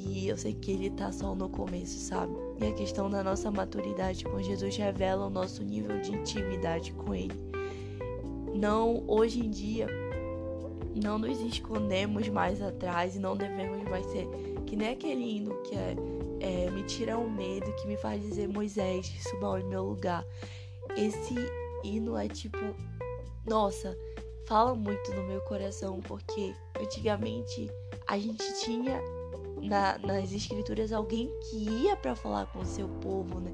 E 0.08 0.28
eu 0.28 0.36
sei 0.36 0.54
que 0.54 0.72
ele 0.72 0.90
tá 0.90 1.12
só 1.12 1.34
no 1.34 1.48
começo, 1.48 1.98
sabe? 1.98 2.32
E 2.60 2.66
a 2.66 2.72
questão 2.72 3.10
da 3.10 3.22
nossa 3.22 3.50
maturidade 3.50 4.24
com 4.24 4.42
Jesus 4.42 4.76
revela 4.76 5.26
o 5.26 5.30
nosso 5.30 5.62
nível 5.62 6.00
de 6.00 6.12
intimidade 6.12 6.92
com 6.92 7.14
ele. 7.14 7.38
Não, 8.54 9.04
hoje 9.06 9.40
em 9.40 9.50
dia, 9.50 9.86
não 11.02 11.18
nos 11.18 11.40
escondemos 11.40 12.28
mais 12.28 12.60
atrás 12.62 13.16
e 13.16 13.18
não 13.18 13.36
devemos 13.36 13.82
mais 13.88 14.06
ser 14.06 14.26
que 14.66 14.76
nem 14.76 14.88
aquele 14.88 15.36
hino 15.36 15.54
que 15.62 15.74
é, 15.74 15.96
é 16.40 16.70
me 16.70 16.82
tira 16.82 17.16
o 17.18 17.30
medo, 17.30 17.72
que 17.76 17.86
me 17.86 17.96
faz 17.96 18.20
dizer 18.22 18.48
Moisés, 18.48 19.12
suba 19.22 19.60
em 19.60 19.64
meu 19.64 19.84
lugar. 19.84 20.24
Esse 20.96 21.34
hino 21.84 22.16
é 22.16 22.28
tipo, 22.28 22.58
nossa, 23.46 23.96
fala 24.46 24.74
muito 24.74 25.14
no 25.14 25.22
meu 25.24 25.40
coração, 25.42 26.00
porque 26.00 26.54
antigamente 26.80 27.70
a 28.06 28.18
gente 28.18 28.44
tinha 28.62 29.00
na, 29.68 29.98
nas 29.98 30.32
escrituras 30.32 30.92
alguém 30.92 31.30
que 31.50 31.56
ia 31.56 31.94
para 31.96 32.14
falar 32.16 32.46
com 32.46 32.60
o 32.60 32.64
seu 32.64 32.88
povo, 32.88 33.38
né? 33.40 33.52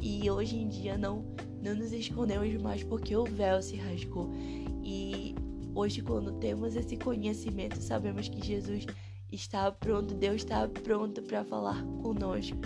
E 0.00 0.30
hoje 0.30 0.56
em 0.56 0.68
dia 0.68 0.98
não, 0.98 1.24
não 1.62 1.74
nos 1.74 1.92
escondemos 1.92 2.60
mais 2.60 2.84
porque 2.84 3.16
o 3.16 3.24
véu 3.24 3.62
se 3.62 3.76
rasgou. 3.76 4.30
E 4.84 5.34
hoje, 5.74 6.02
quando 6.02 6.32
temos 6.32 6.76
esse 6.76 6.96
conhecimento, 6.96 7.80
sabemos 7.80 8.28
que 8.28 8.44
Jesus 8.44 8.86
está 9.32 9.72
pronto, 9.72 10.14
Deus 10.14 10.36
está 10.36 10.68
pronto 10.68 11.22
para 11.22 11.42
falar 11.44 11.82
conosco. 12.02 12.58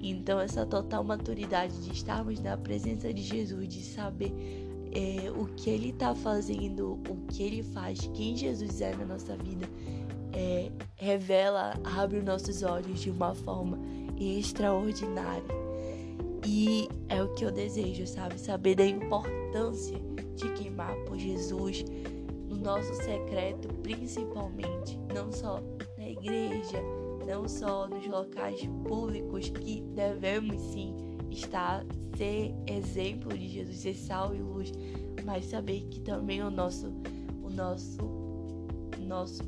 Então, 0.00 0.40
essa 0.40 0.64
total 0.64 1.04
maturidade 1.04 1.78
de 1.82 1.92
estarmos 1.92 2.40
na 2.40 2.56
presença 2.56 3.12
de 3.12 3.22
Jesus, 3.22 3.68
de 3.68 3.82
saber 3.82 4.32
é, 4.92 5.30
o 5.30 5.46
que 5.46 5.68
Ele 5.68 5.90
está 5.90 6.14
fazendo, 6.14 6.94
o 7.08 7.16
que 7.28 7.42
Ele 7.42 7.62
faz, 7.62 8.08
quem 8.14 8.36
Jesus 8.36 8.80
é 8.80 8.94
na 8.96 9.04
nossa 9.04 9.36
vida, 9.36 9.68
é, 10.36 10.70
revela, 10.96 11.72
abre 11.82 12.18
os 12.18 12.24
nossos 12.24 12.62
olhos 12.62 13.00
de 13.00 13.10
uma 13.10 13.34
forma 13.34 13.78
extraordinária. 14.18 15.42
E 16.46 16.88
é 17.08 17.22
o 17.22 17.34
que 17.34 17.44
eu 17.44 17.50
desejo, 17.50 18.06
sabe? 18.06 18.38
Saber 18.38 18.76
da 18.76 18.86
importância 18.86 19.98
de 20.36 20.48
queimar 20.52 20.94
por 21.06 21.18
Jesus 21.18 21.84
no 22.48 22.56
nosso 22.56 22.94
secreto, 22.96 23.68
principalmente, 23.82 24.98
não 25.12 25.32
só 25.32 25.60
na 25.96 26.08
igreja, 26.08 26.80
não 27.26 27.48
só 27.48 27.88
nos 27.88 28.06
locais 28.06 28.60
públicos 28.86 29.48
que 29.48 29.80
devemos 29.94 30.60
sim 30.60 30.94
estar, 31.30 31.84
ser 32.16 32.54
exemplo 32.66 33.36
de 33.36 33.48
Jesus, 33.48 33.78
ser 33.78 33.94
sal 33.94 34.34
e 34.34 34.38
luz, 34.38 34.72
mas 35.24 35.46
saber 35.46 35.80
que 35.90 36.00
também 36.00 36.42
o 36.42 36.50
nosso, 36.50 36.92
o 37.42 37.50
nosso, 37.50 37.98
nosso 39.00 39.42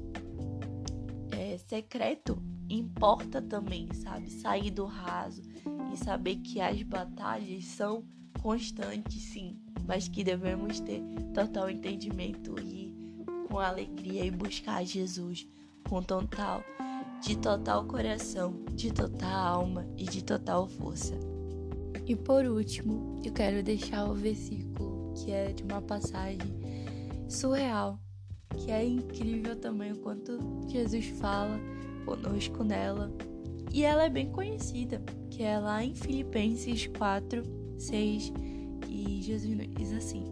secreto 1.68 2.42
importa 2.68 3.42
também, 3.42 3.88
sabe? 3.92 4.30
Sair 4.30 4.70
do 4.70 4.86
raso 4.86 5.42
e 5.92 5.96
saber 5.96 6.36
que 6.36 6.60
as 6.60 6.82
batalhas 6.82 7.64
são 7.64 8.04
constantes, 8.40 9.22
sim, 9.22 9.58
mas 9.86 10.08
que 10.08 10.24
devemos 10.24 10.80
ter 10.80 11.02
total 11.34 11.70
entendimento 11.70 12.58
e 12.60 12.96
com 13.48 13.58
alegria 13.58 14.24
e 14.24 14.30
buscar 14.30 14.84
Jesus 14.84 15.46
com 15.88 16.02
total 16.02 16.62
de 17.20 17.36
total 17.36 17.84
coração, 17.84 18.64
de 18.74 18.92
total 18.92 19.60
alma 19.60 19.86
e 19.96 20.04
de 20.04 20.22
total 20.22 20.68
força. 20.68 21.14
E 22.06 22.14
por 22.14 22.44
último, 22.46 23.20
eu 23.24 23.32
quero 23.32 23.62
deixar 23.62 24.04
o 24.04 24.14
versículo 24.14 25.12
que 25.14 25.32
é 25.32 25.52
de 25.52 25.62
uma 25.64 25.82
passagem 25.82 26.38
surreal, 27.28 27.98
que 28.56 28.70
é 28.70 28.84
incrível 28.84 29.56
também 29.56 29.92
o 29.92 29.98
quanto 29.98 30.38
Jesus 30.68 31.06
fala 31.20 31.60
conosco 32.04 32.64
nela. 32.64 33.12
E 33.72 33.84
ela 33.84 34.04
é 34.04 34.08
bem 34.08 34.30
conhecida, 34.30 35.02
que 35.30 35.42
é 35.42 35.58
lá 35.58 35.84
em 35.84 35.94
Filipenses 35.94 36.86
4, 36.86 37.42
6, 37.78 38.32
e 38.88 39.20
Jesus 39.22 39.56
diz 39.76 39.92
assim: 39.92 40.24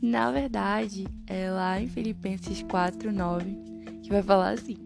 Na 0.00 0.30
verdade, 0.32 1.06
é 1.26 1.50
lá 1.50 1.80
em 1.80 1.86
Filipenses 1.86 2.62
4, 2.62 3.12
9, 3.12 3.56
que 4.02 4.10
vai 4.10 4.22
falar 4.22 4.50
assim: 4.50 4.76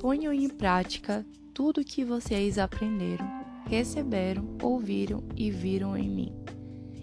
Ponham 0.00 0.32
em 0.32 0.48
prática 0.48 1.24
tudo 1.52 1.80
o 1.80 1.84
que 1.84 2.04
vocês 2.04 2.58
aprenderam, 2.58 3.26
receberam, 3.66 4.56
ouviram 4.62 5.22
e 5.36 5.50
viram 5.50 5.96
em 5.96 6.08
mim, 6.08 6.32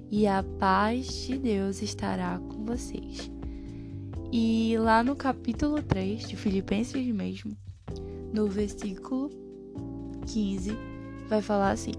e 0.09 0.25
a 0.25 0.43
paz 0.43 1.07
de 1.25 1.37
Deus 1.37 1.81
estará 1.81 2.39
com 2.39 2.65
vocês. 2.65 3.29
E 4.31 4.75
lá 4.77 5.03
no 5.03 5.15
capítulo 5.15 5.81
3 5.81 6.27
de 6.27 6.35
Filipenses 6.35 7.05
mesmo, 7.07 7.55
no 8.33 8.47
versículo 8.47 9.29
15, 10.25 10.71
vai 11.29 11.41
falar 11.41 11.71
assim: 11.71 11.93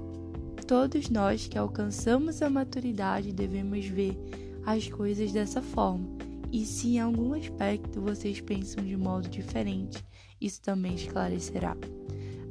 Todos 0.66 1.08
nós 1.08 1.46
que 1.46 1.56
alcançamos 1.56 2.42
a 2.42 2.50
maturidade 2.50 3.32
devemos 3.32 3.86
ver 3.86 4.18
as 4.66 4.88
coisas 4.88 5.32
dessa 5.32 5.62
forma. 5.62 6.06
E 6.52 6.64
se 6.64 6.96
em 6.96 7.00
algum 7.00 7.34
aspecto 7.34 8.00
vocês 8.00 8.40
pensam 8.40 8.84
de 8.84 8.96
modo 8.96 9.28
diferente, 9.28 10.04
isso 10.40 10.60
também 10.62 10.94
esclarecerá. 10.94 11.76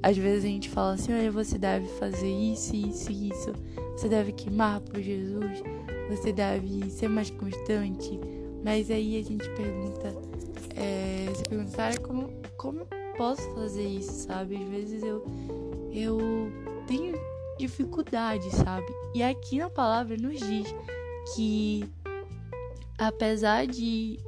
Às 0.08 0.16
vezes 0.16 0.46
a 0.46 0.48
gente 0.48 0.70
fala 0.70 0.94
assim: 0.94 1.14
olha, 1.14 1.30
você 1.30 1.58
deve 1.58 1.86
fazer 2.00 2.32
isso, 2.32 2.74
isso 2.74 3.12
isso. 3.12 3.52
Você 3.92 4.08
deve 4.08 4.32
queimar 4.32 4.80
por 4.80 5.02
Jesus. 5.02 5.62
Você 6.10 6.32
deve 6.32 6.90
ser 6.90 7.10
mais 7.10 7.30
constante. 7.30 8.18
Mas 8.64 8.90
aí 8.90 9.20
a 9.20 9.22
gente 9.22 9.50
pergunta: 9.50 10.16
é, 10.78 11.30
se 11.36 11.44
perguntar 11.44 12.00
como, 12.00 12.30
como 12.56 12.88
posso 13.18 13.42
fazer 13.54 13.86
isso, 13.86 14.14
sabe? 14.28 14.56
Às 14.56 14.70
vezes 14.70 15.04
eu, 15.04 15.26
eu 15.92 16.18
tenho 16.88 17.14
dificuldade, 17.60 18.50
sabe? 18.56 18.88
E 19.14 19.22
aqui 19.22 19.58
na 19.58 19.70
palavra 19.70 20.16
nos 20.16 20.40
diz 20.40 20.74
que 21.36 21.84
apesar 22.98 23.68
de, 23.68 24.22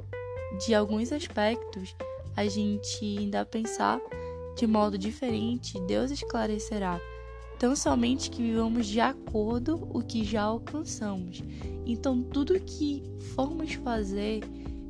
de 0.66 0.74
alguns 0.74 1.10
aspectos 1.10 1.96
a 2.36 2.44
gente 2.46 3.18
ainda 3.18 3.46
pensar 3.46 3.98
de 4.60 4.66
modo 4.66 4.98
diferente, 4.98 5.80
Deus 5.86 6.10
esclarecerá. 6.10 7.00
Tão 7.58 7.74
somente 7.74 8.30
que 8.30 8.42
vivamos 8.42 8.86
de 8.86 9.00
acordo 9.00 9.88
o 9.90 10.02
que 10.02 10.22
já 10.22 10.42
alcançamos. 10.42 11.42
Então, 11.86 12.22
tudo 12.22 12.60
que 12.60 13.02
formos 13.34 13.72
fazer, 13.72 14.42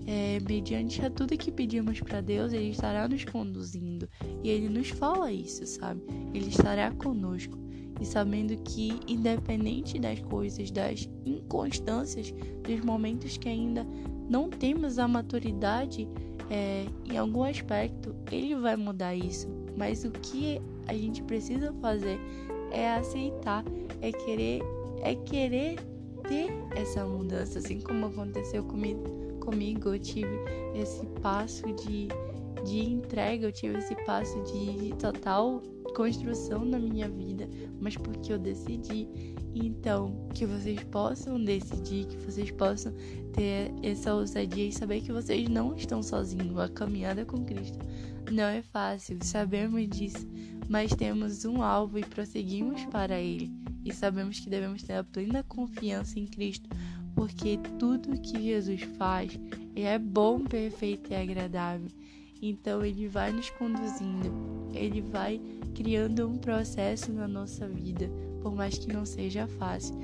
é, 0.08 0.40
mediante 0.40 1.06
a 1.06 1.08
tudo 1.08 1.38
que 1.38 1.52
pedimos 1.52 2.00
para 2.00 2.20
Deus, 2.20 2.52
Ele 2.52 2.70
estará 2.70 3.06
nos 3.06 3.24
conduzindo. 3.24 4.08
E 4.42 4.50
Ele 4.50 4.68
nos 4.68 4.88
fala 4.88 5.30
isso, 5.30 5.64
sabe? 5.64 6.02
Ele 6.34 6.48
estará 6.48 6.90
conosco 6.90 7.56
e 8.00 8.04
sabendo 8.04 8.56
que, 8.64 8.98
independente 9.06 10.00
das 10.00 10.18
coisas, 10.18 10.68
das 10.72 11.08
inconstâncias, 11.24 12.34
dos 12.64 12.80
momentos 12.80 13.36
que 13.36 13.48
ainda 13.48 13.86
não 14.28 14.50
temos 14.50 14.98
a 14.98 15.06
maturidade 15.06 16.08
é, 16.50 16.86
em 17.08 17.16
algum 17.16 17.44
aspecto, 17.44 18.16
ele 18.32 18.56
vai 18.56 18.74
mudar 18.76 19.14
isso. 19.14 19.59
Mas 19.80 20.04
o 20.04 20.10
que 20.10 20.60
a 20.86 20.92
gente 20.92 21.22
precisa 21.22 21.72
fazer 21.80 22.20
é 22.70 22.92
aceitar, 22.96 23.64
é 24.02 24.12
querer, 24.12 24.60
é 25.00 25.14
querer 25.14 25.76
ter 26.28 26.50
essa 26.76 27.02
mudança, 27.06 27.60
assim 27.60 27.80
como 27.80 28.04
aconteceu 28.04 28.62
comigo, 28.62 29.02
comigo, 29.40 29.94
eu 29.94 29.98
tive 29.98 30.38
esse 30.74 31.06
passo 31.22 31.64
de, 31.72 32.08
de 32.62 32.90
entrega, 32.90 33.46
eu 33.46 33.52
tive 33.52 33.78
esse 33.78 33.94
passo 34.04 34.38
de 34.42 34.94
total 34.96 35.62
construção 35.96 36.62
na 36.62 36.78
minha 36.78 37.08
vida, 37.08 37.48
mas 37.80 37.96
porque 37.96 38.34
eu 38.34 38.38
decidi. 38.38 39.08
Então, 39.54 40.28
que 40.34 40.44
vocês 40.46 40.80
possam 40.84 41.42
decidir, 41.42 42.06
que 42.06 42.16
vocês 42.18 42.50
possam 42.50 42.92
ter 43.32 43.72
essa 43.82 44.14
ousadia 44.14 44.68
e 44.68 44.72
saber 44.72 45.00
que 45.00 45.10
vocês 45.10 45.48
não 45.48 45.74
estão 45.74 46.02
sozinhos. 46.02 46.56
A 46.58 46.68
caminhada 46.68 47.24
com 47.24 47.44
Cristo 47.44 47.78
não 48.30 48.44
é 48.44 48.62
fácil, 48.62 49.18
sabemos 49.22 49.88
disso, 49.88 50.26
mas 50.68 50.94
temos 50.94 51.44
um 51.44 51.62
alvo 51.62 51.98
e 51.98 52.04
prosseguimos 52.04 52.84
para 52.86 53.20
ele. 53.20 53.50
E 53.84 53.92
sabemos 53.92 54.38
que 54.38 54.48
devemos 54.48 54.82
ter 54.82 54.94
a 54.94 55.04
plena 55.04 55.42
confiança 55.42 56.18
em 56.18 56.26
Cristo, 56.26 56.68
porque 57.14 57.58
tudo 57.78 58.20
que 58.20 58.42
Jesus 58.42 58.82
faz 58.96 59.38
é 59.74 59.98
bom, 59.98 60.44
perfeito 60.44 61.10
e 61.12 61.16
agradável. 61.16 61.88
Então 62.42 62.84
ele 62.84 63.08
vai 63.08 63.32
nos 63.32 63.50
conduzindo, 63.50 64.32
ele 64.72 65.00
vai 65.00 65.40
criando 65.74 66.26
um 66.26 66.38
processo 66.38 67.12
na 67.12 67.28
nossa 67.28 67.68
vida, 67.68 68.10
por 68.40 68.54
mais 68.54 68.78
que 68.78 68.92
não 68.92 69.04
seja 69.04 69.46
fácil, 69.46 69.94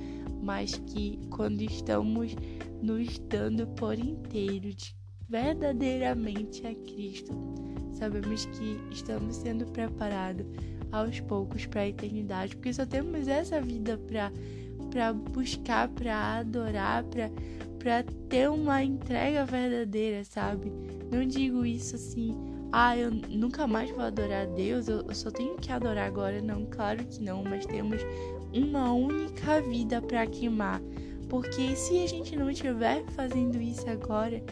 mas 0.43 0.75
que 0.87 1.19
quando 1.31 1.63
estamos 1.63 2.35
nos 2.83 3.19
dando 3.21 3.67
por 3.69 3.99
inteiro 3.99 4.75
verdadeiramente 5.29 6.67
a 6.67 6.75
Cristo, 6.75 7.33
sabemos 7.93 8.47
que 8.47 8.79
estamos 8.91 9.37
sendo 9.37 9.67
preparados 9.67 10.47
aos 10.93 11.21
poucos 11.21 11.67
para 11.67 11.83
a 11.83 11.89
eternidade, 11.89 12.57
porque 12.57 12.73
só 12.73 12.87
temos 12.87 13.29
essa 13.29 13.61
vida 13.61 13.99
para 13.99 14.33
para 14.91 15.13
buscar, 15.13 15.89
para 15.89 16.39
adorar, 16.39 17.05
para 17.05 17.31
para 17.79 18.03
ter 18.29 18.51
uma 18.51 18.83
entrega 18.83 19.45
verdadeira, 19.45 20.25
sabe? 20.25 20.73
Não 21.11 21.25
digo 21.25 21.65
isso 21.65 21.95
assim, 21.95 22.35
ah, 22.73 22.97
eu 22.97 23.11
nunca 23.11 23.67
mais 23.67 23.91
vou 23.91 24.01
adorar 24.01 24.43
a 24.43 24.51
Deus, 24.51 24.89
eu, 24.89 25.03
eu 25.03 25.15
só 25.15 25.31
tenho 25.31 25.57
que 25.57 25.71
adorar 25.71 26.07
agora. 26.07 26.43
Não, 26.43 26.67
claro 26.67 27.05
que 27.05 27.23
não, 27.23 27.45
mas 27.45 27.65
temos 27.65 28.01
uma 28.53 28.93
única 28.93 29.61
vida 29.63 30.03
para 30.03 30.27
queimar. 30.27 30.81
Porque 31.29 31.75
se 31.77 32.03
a 32.03 32.07
gente 32.07 32.37
não 32.37 32.51
estiver 32.51 33.05
fazendo 33.13 33.61
isso 33.61 33.89
agora, 33.89 34.43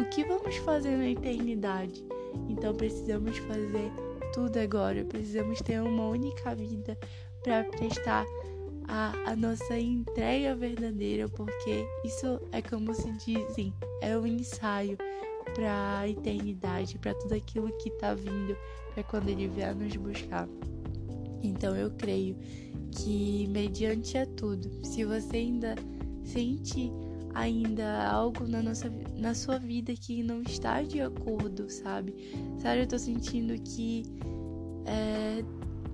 o 0.00 0.04
que 0.06 0.24
vamos 0.24 0.56
fazer 0.56 0.96
na 0.96 1.10
eternidade? 1.10 2.04
Então 2.48 2.74
precisamos 2.74 3.36
fazer 3.38 3.92
tudo 4.32 4.58
agora, 4.58 5.04
precisamos 5.04 5.60
ter 5.60 5.80
uma 5.80 6.08
única 6.08 6.54
vida 6.54 6.98
para 7.42 7.64
prestar 7.64 8.24
a, 8.88 9.12
a 9.26 9.36
nossa 9.36 9.78
entrega 9.78 10.54
verdadeira, 10.54 11.28
porque 11.28 11.84
isso 12.04 12.40
é 12.52 12.62
como 12.62 12.94
se 12.94 13.12
dizem, 13.12 13.74
é 14.00 14.16
um 14.16 14.26
ensaio 14.26 14.96
para 15.54 15.98
a 15.98 16.08
eternidade, 16.08 16.98
para 16.98 17.14
tudo 17.14 17.34
aquilo 17.34 17.70
que 17.78 17.90
está 17.90 18.14
vindo, 18.14 18.56
para 18.94 19.02
quando 19.02 19.28
ele 19.28 19.48
vier 19.48 19.74
nos 19.74 19.94
buscar. 19.96 20.48
Então 21.42 21.76
eu 21.76 21.90
creio 21.90 22.36
que 22.92 23.46
mediante 23.48 24.16
a 24.16 24.26
tudo, 24.26 24.70
se 24.84 25.04
você 25.04 25.36
ainda 25.38 25.74
sente 26.24 26.90
ainda 27.34 28.08
algo 28.08 28.46
na 28.46 28.62
nossa 28.62 28.90
na 29.16 29.34
sua 29.34 29.58
vida 29.58 29.94
que 29.94 30.22
não 30.22 30.42
está 30.42 30.82
de 30.82 31.00
acordo, 31.00 31.68
sabe? 31.70 32.14
Sabe, 32.58 32.82
eu 32.82 32.86
tô 32.86 32.98
sentindo 32.98 33.54
que 33.62 34.02
é, 34.86 35.44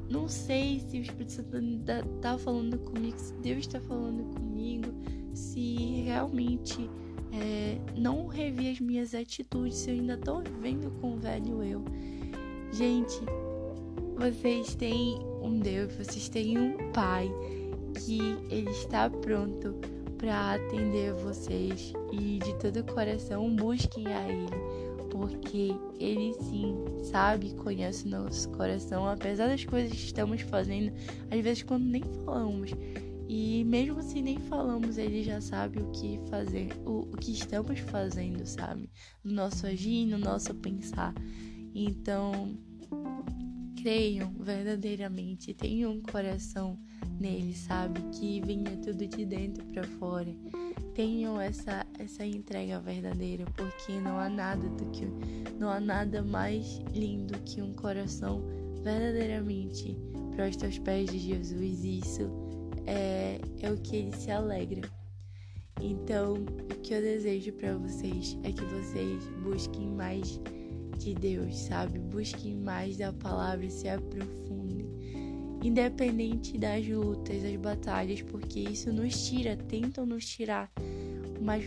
não 0.08 0.28
sei 0.28 0.80
se 0.80 0.98
o 0.98 1.02
Espírito 1.02 1.32
Santo 1.32 1.56
está 1.56 2.02
tá 2.20 2.38
falando 2.38 2.78
comigo, 2.78 3.18
se 3.18 3.32
Deus 3.34 3.58
está 3.58 3.80
falando 3.80 4.24
comigo, 4.34 4.92
se 5.34 6.02
realmente 6.04 6.88
é, 7.32 7.78
não 7.96 8.26
revi 8.26 8.70
as 8.70 8.80
minhas 8.80 9.14
atitudes, 9.14 9.76
se 9.76 9.90
eu 9.90 9.94
ainda 9.94 10.14
estou 10.14 10.42
vivendo 10.42 10.90
com 11.00 11.14
o 11.14 11.18
velho 11.18 11.62
eu. 11.62 11.84
Gente, 12.72 13.20
vocês 14.16 14.74
têm 14.74 15.18
um 15.42 15.58
Deus, 15.58 15.92
vocês 15.94 16.28
têm 16.28 16.58
um 16.58 16.92
Pai 16.92 17.30
que 18.04 18.20
Ele 18.50 18.70
está 18.70 19.10
pronto 19.10 19.74
para 20.18 20.54
atender 20.54 21.12
vocês 21.14 21.92
e 22.12 22.38
de 22.38 22.58
todo 22.58 22.80
o 22.80 22.94
coração 22.94 23.54
busquem 23.54 24.06
a 24.06 24.28
Ele 24.28 24.86
porque 25.16 25.74
ele 25.98 26.34
sim 26.42 26.74
sabe, 27.04 27.54
conhece 27.54 28.06
o 28.06 28.10
nosso 28.10 28.50
coração, 28.50 29.08
apesar 29.08 29.48
das 29.48 29.64
coisas 29.64 29.90
que 29.90 30.04
estamos 30.04 30.42
fazendo, 30.42 30.92
às 31.30 31.40
vezes 31.40 31.62
quando 31.62 31.84
nem 31.84 32.02
falamos. 32.24 32.70
E 33.28 33.64
mesmo 33.64 34.00
se 34.02 34.22
nem 34.22 34.38
falamos, 34.38 34.98
ele 34.98 35.24
já 35.24 35.40
sabe 35.40 35.80
o 35.80 35.90
que 35.90 36.20
fazer, 36.28 36.68
o, 36.84 37.00
o 37.00 37.16
que 37.16 37.32
estamos 37.32 37.80
fazendo, 37.80 38.46
sabe? 38.46 38.88
No 39.24 39.32
nosso 39.32 39.66
agir, 39.66 40.06
no 40.06 40.18
nosso 40.18 40.54
pensar. 40.54 41.12
Então, 41.74 42.56
creiam 43.82 44.32
verdadeiramente, 44.38 45.54
tenham 45.54 45.92
um 45.92 46.02
coração 46.02 46.78
nele, 47.20 47.54
sabe? 47.54 48.00
Que 48.12 48.40
venha 48.40 48.76
tudo 48.82 49.06
de 49.06 49.24
dentro 49.24 49.64
para 49.66 49.84
fora 49.84 50.34
tenham 50.96 51.38
essa, 51.38 51.86
essa 51.98 52.24
entrega 52.24 52.80
verdadeira, 52.80 53.44
porque 53.54 54.00
não 54.00 54.18
há 54.18 54.30
nada 54.30 54.66
do 54.66 54.86
que 54.86 55.06
não 55.58 55.68
há 55.68 55.78
nada 55.78 56.22
mais 56.22 56.80
lindo 56.94 57.38
que 57.40 57.60
um 57.60 57.74
coração 57.74 58.42
verdadeiramente 58.82 59.94
para 60.34 60.48
os 60.48 60.56
teus 60.56 60.78
pés 60.78 61.10
de 61.10 61.18
Jesus. 61.18 61.84
E 61.84 61.98
isso 61.98 62.30
é, 62.86 63.38
é 63.60 63.70
o 63.70 63.76
que 63.76 63.96
ele 63.96 64.16
se 64.16 64.30
alegra. 64.30 64.88
Então, 65.82 66.34
o 66.34 66.80
que 66.80 66.94
eu 66.94 67.02
desejo 67.02 67.52
para 67.52 67.76
vocês 67.76 68.38
é 68.42 68.50
que 68.50 68.64
vocês 68.64 69.22
busquem 69.42 69.88
mais 69.88 70.40
de 70.98 71.14
Deus, 71.14 71.58
sabe? 71.58 71.98
Busquem 71.98 72.54
mais 72.54 72.96
da 72.96 73.12
palavra 73.12 73.68
se 73.68 73.86
aprofundem. 73.86 74.75
Independente 75.66 76.56
das 76.56 76.86
lutas, 76.86 77.42
das 77.42 77.56
batalhas, 77.56 78.22
porque 78.22 78.60
isso 78.60 78.92
nos 78.92 79.26
tira, 79.26 79.56
tentam 79.56 80.06
nos 80.06 80.24
tirar 80.24 80.72
mas 81.40 81.64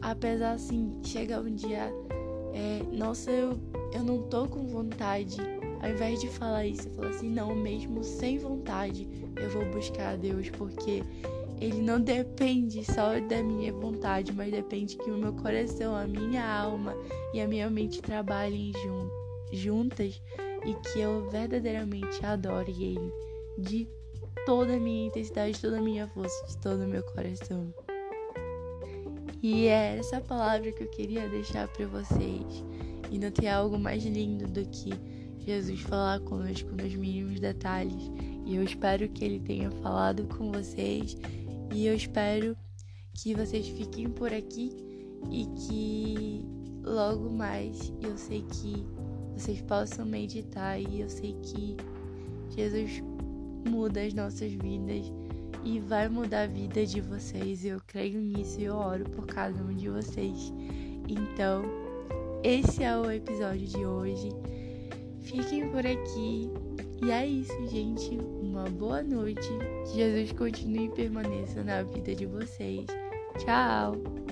apesar 0.00 0.52
assim, 0.52 0.98
chega 1.04 1.40
um 1.40 1.54
dia, 1.54 1.92
é, 2.52 2.82
nossa, 2.92 3.30
eu, 3.30 3.58
eu 3.92 4.02
não 4.02 4.22
tô 4.22 4.46
com 4.48 4.66
vontade. 4.66 5.36
Ao 5.82 5.90
invés 5.90 6.20
de 6.20 6.28
falar 6.28 6.66
isso, 6.66 6.88
eu 6.88 6.94
falo 6.94 7.08
assim, 7.08 7.28
não, 7.28 7.54
mesmo 7.54 8.02
sem 8.02 8.38
vontade, 8.38 9.06
eu 9.36 9.50
vou 9.50 9.64
buscar 9.66 10.14
a 10.14 10.16
Deus, 10.16 10.48
porque 10.50 11.02
ele 11.60 11.82
não 11.82 12.00
depende 12.00 12.82
só 12.84 13.20
da 13.20 13.42
minha 13.42 13.72
vontade, 13.72 14.32
mas 14.32 14.50
depende 14.50 14.96
que 14.96 15.10
o 15.10 15.18
meu 15.18 15.34
coração, 15.34 15.94
a 15.94 16.06
minha 16.06 16.44
alma 16.46 16.94
e 17.34 17.40
a 17.40 17.46
minha 17.46 17.68
mente 17.68 18.00
trabalhem 18.00 18.72
jun 18.72 19.08
juntas 19.52 20.20
e 20.64 20.74
que 20.74 21.00
eu 21.00 21.28
verdadeiramente 21.30 22.24
adore 22.24 22.72
Ele 22.72 23.12
de 23.58 23.88
toda 24.46 24.74
a 24.74 24.80
minha 24.80 25.06
intensidade, 25.06 25.52
de 25.52 25.60
toda 25.60 25.78
a 25.78 25.82
minha 25.82 26.08
força, 26.08 26.46
de 26.46 26.56
todo 26.58 26.84
o 26.84 26.88
meu 26.88 27.02
coração. 27.02 27.72
E 29.42 29.66
é 29.66 29.98
essa 29.98 30.20
palavra 30.20 30.72
que 30.72 30.82
eu 30.82 30.88
queria 30.88 31.28
deixar 31.28 31.68
para 31.68 31.86
vocês. 31.86 32.64
E 33.10 33.18
não 33.18 33.30
tem 33.30 33.48
algo 33.50 33.78
mais 33.78 34.02
lindo 34.02 34.46
do 34.46 34.64
que 34.66 34.90
Jesus 35.38 35.80
falar 35.82 36.20
conosco 36.20 36.70
nos 36.70 36.94
mínimos 36.94 37.38
detalhes. 37.40 38.10
E 38.46 38.56
eu 38.56 38.62
espero 38.62 39.08
que 39.10 39.24
ele 39.24 39.40
tenha 39.40 39.70
falado 39.70 40.24
com 40.34 40.50
vocês. 40.50 41.16
E 41.74 41.86
eu 41.86 41.94
espero 41.94 42.56
que 43.12 43.34
vocês 43.34 43.68
fiquem 43.68 44.08
por 44.08 44.32
aqui 44.32 44.72
e 45.30 45.46
que 45.46 46.44
logo 46.82 47.30
mais 47.30 47.92
eu 48.00 48.16
sei 48.16 48.42
que 48.42 48.86
vocês 49.36 49.60
possam 49.62 50.06
meditar 50.06 50.80
e 50.80 51.00
eu 51.00 51.08
sei 51.08 51.36
que 51.42 51.76
Jesus 52.56 53.02
muda 53.68 54.02
as 54.02 54.14
nossas 54.14 54.52
vidas 54.52 55.12
e 55.64 55.80
vai 55.80 56.08
mudar 56.08 56.42
a 56.42 56.46
vida 56.46 56.84
de 56.84 57.00
vocês. 57.00 57.64
Eu 57.64 57.80
creio 57.86 58.20
nisso 58.20 58.60
e 58.60 58.64
eu 58.64 58.76
oro 58.76 59.04
por 59.10 59.26
cada 59.26 59.62
um 59.62 59.74
de 59.74 59.88
vocês. 59.88 60.52
Então, 61.08 61.62
esse 62.42 62.82
é 62.82 62.96
o 62.96 63.10
episódio 63.10 63.66
de 63.66 63.84
hoje. 63.84 64.28
Fiquem 65.22 65.68
por 65.70 65.86
aqui. 65.86 66.50
E 67.02 67.10
é 67.10 67.26
isso, 67.26 67.66
gente. 67.68 68.18
Uma 68.42 68.64
boa 68.64 69.02
noite. 69.02 69.48
Jesus 69.94 70.32
continue 70.32 70.86
e 70.86 70.90
permaneça 70.90 71.62
na 71.64 71.82
vida 71.82 72.14
de 72.14 72.26
vocês. 72.26 72.86
Tchau! 73.38 74.23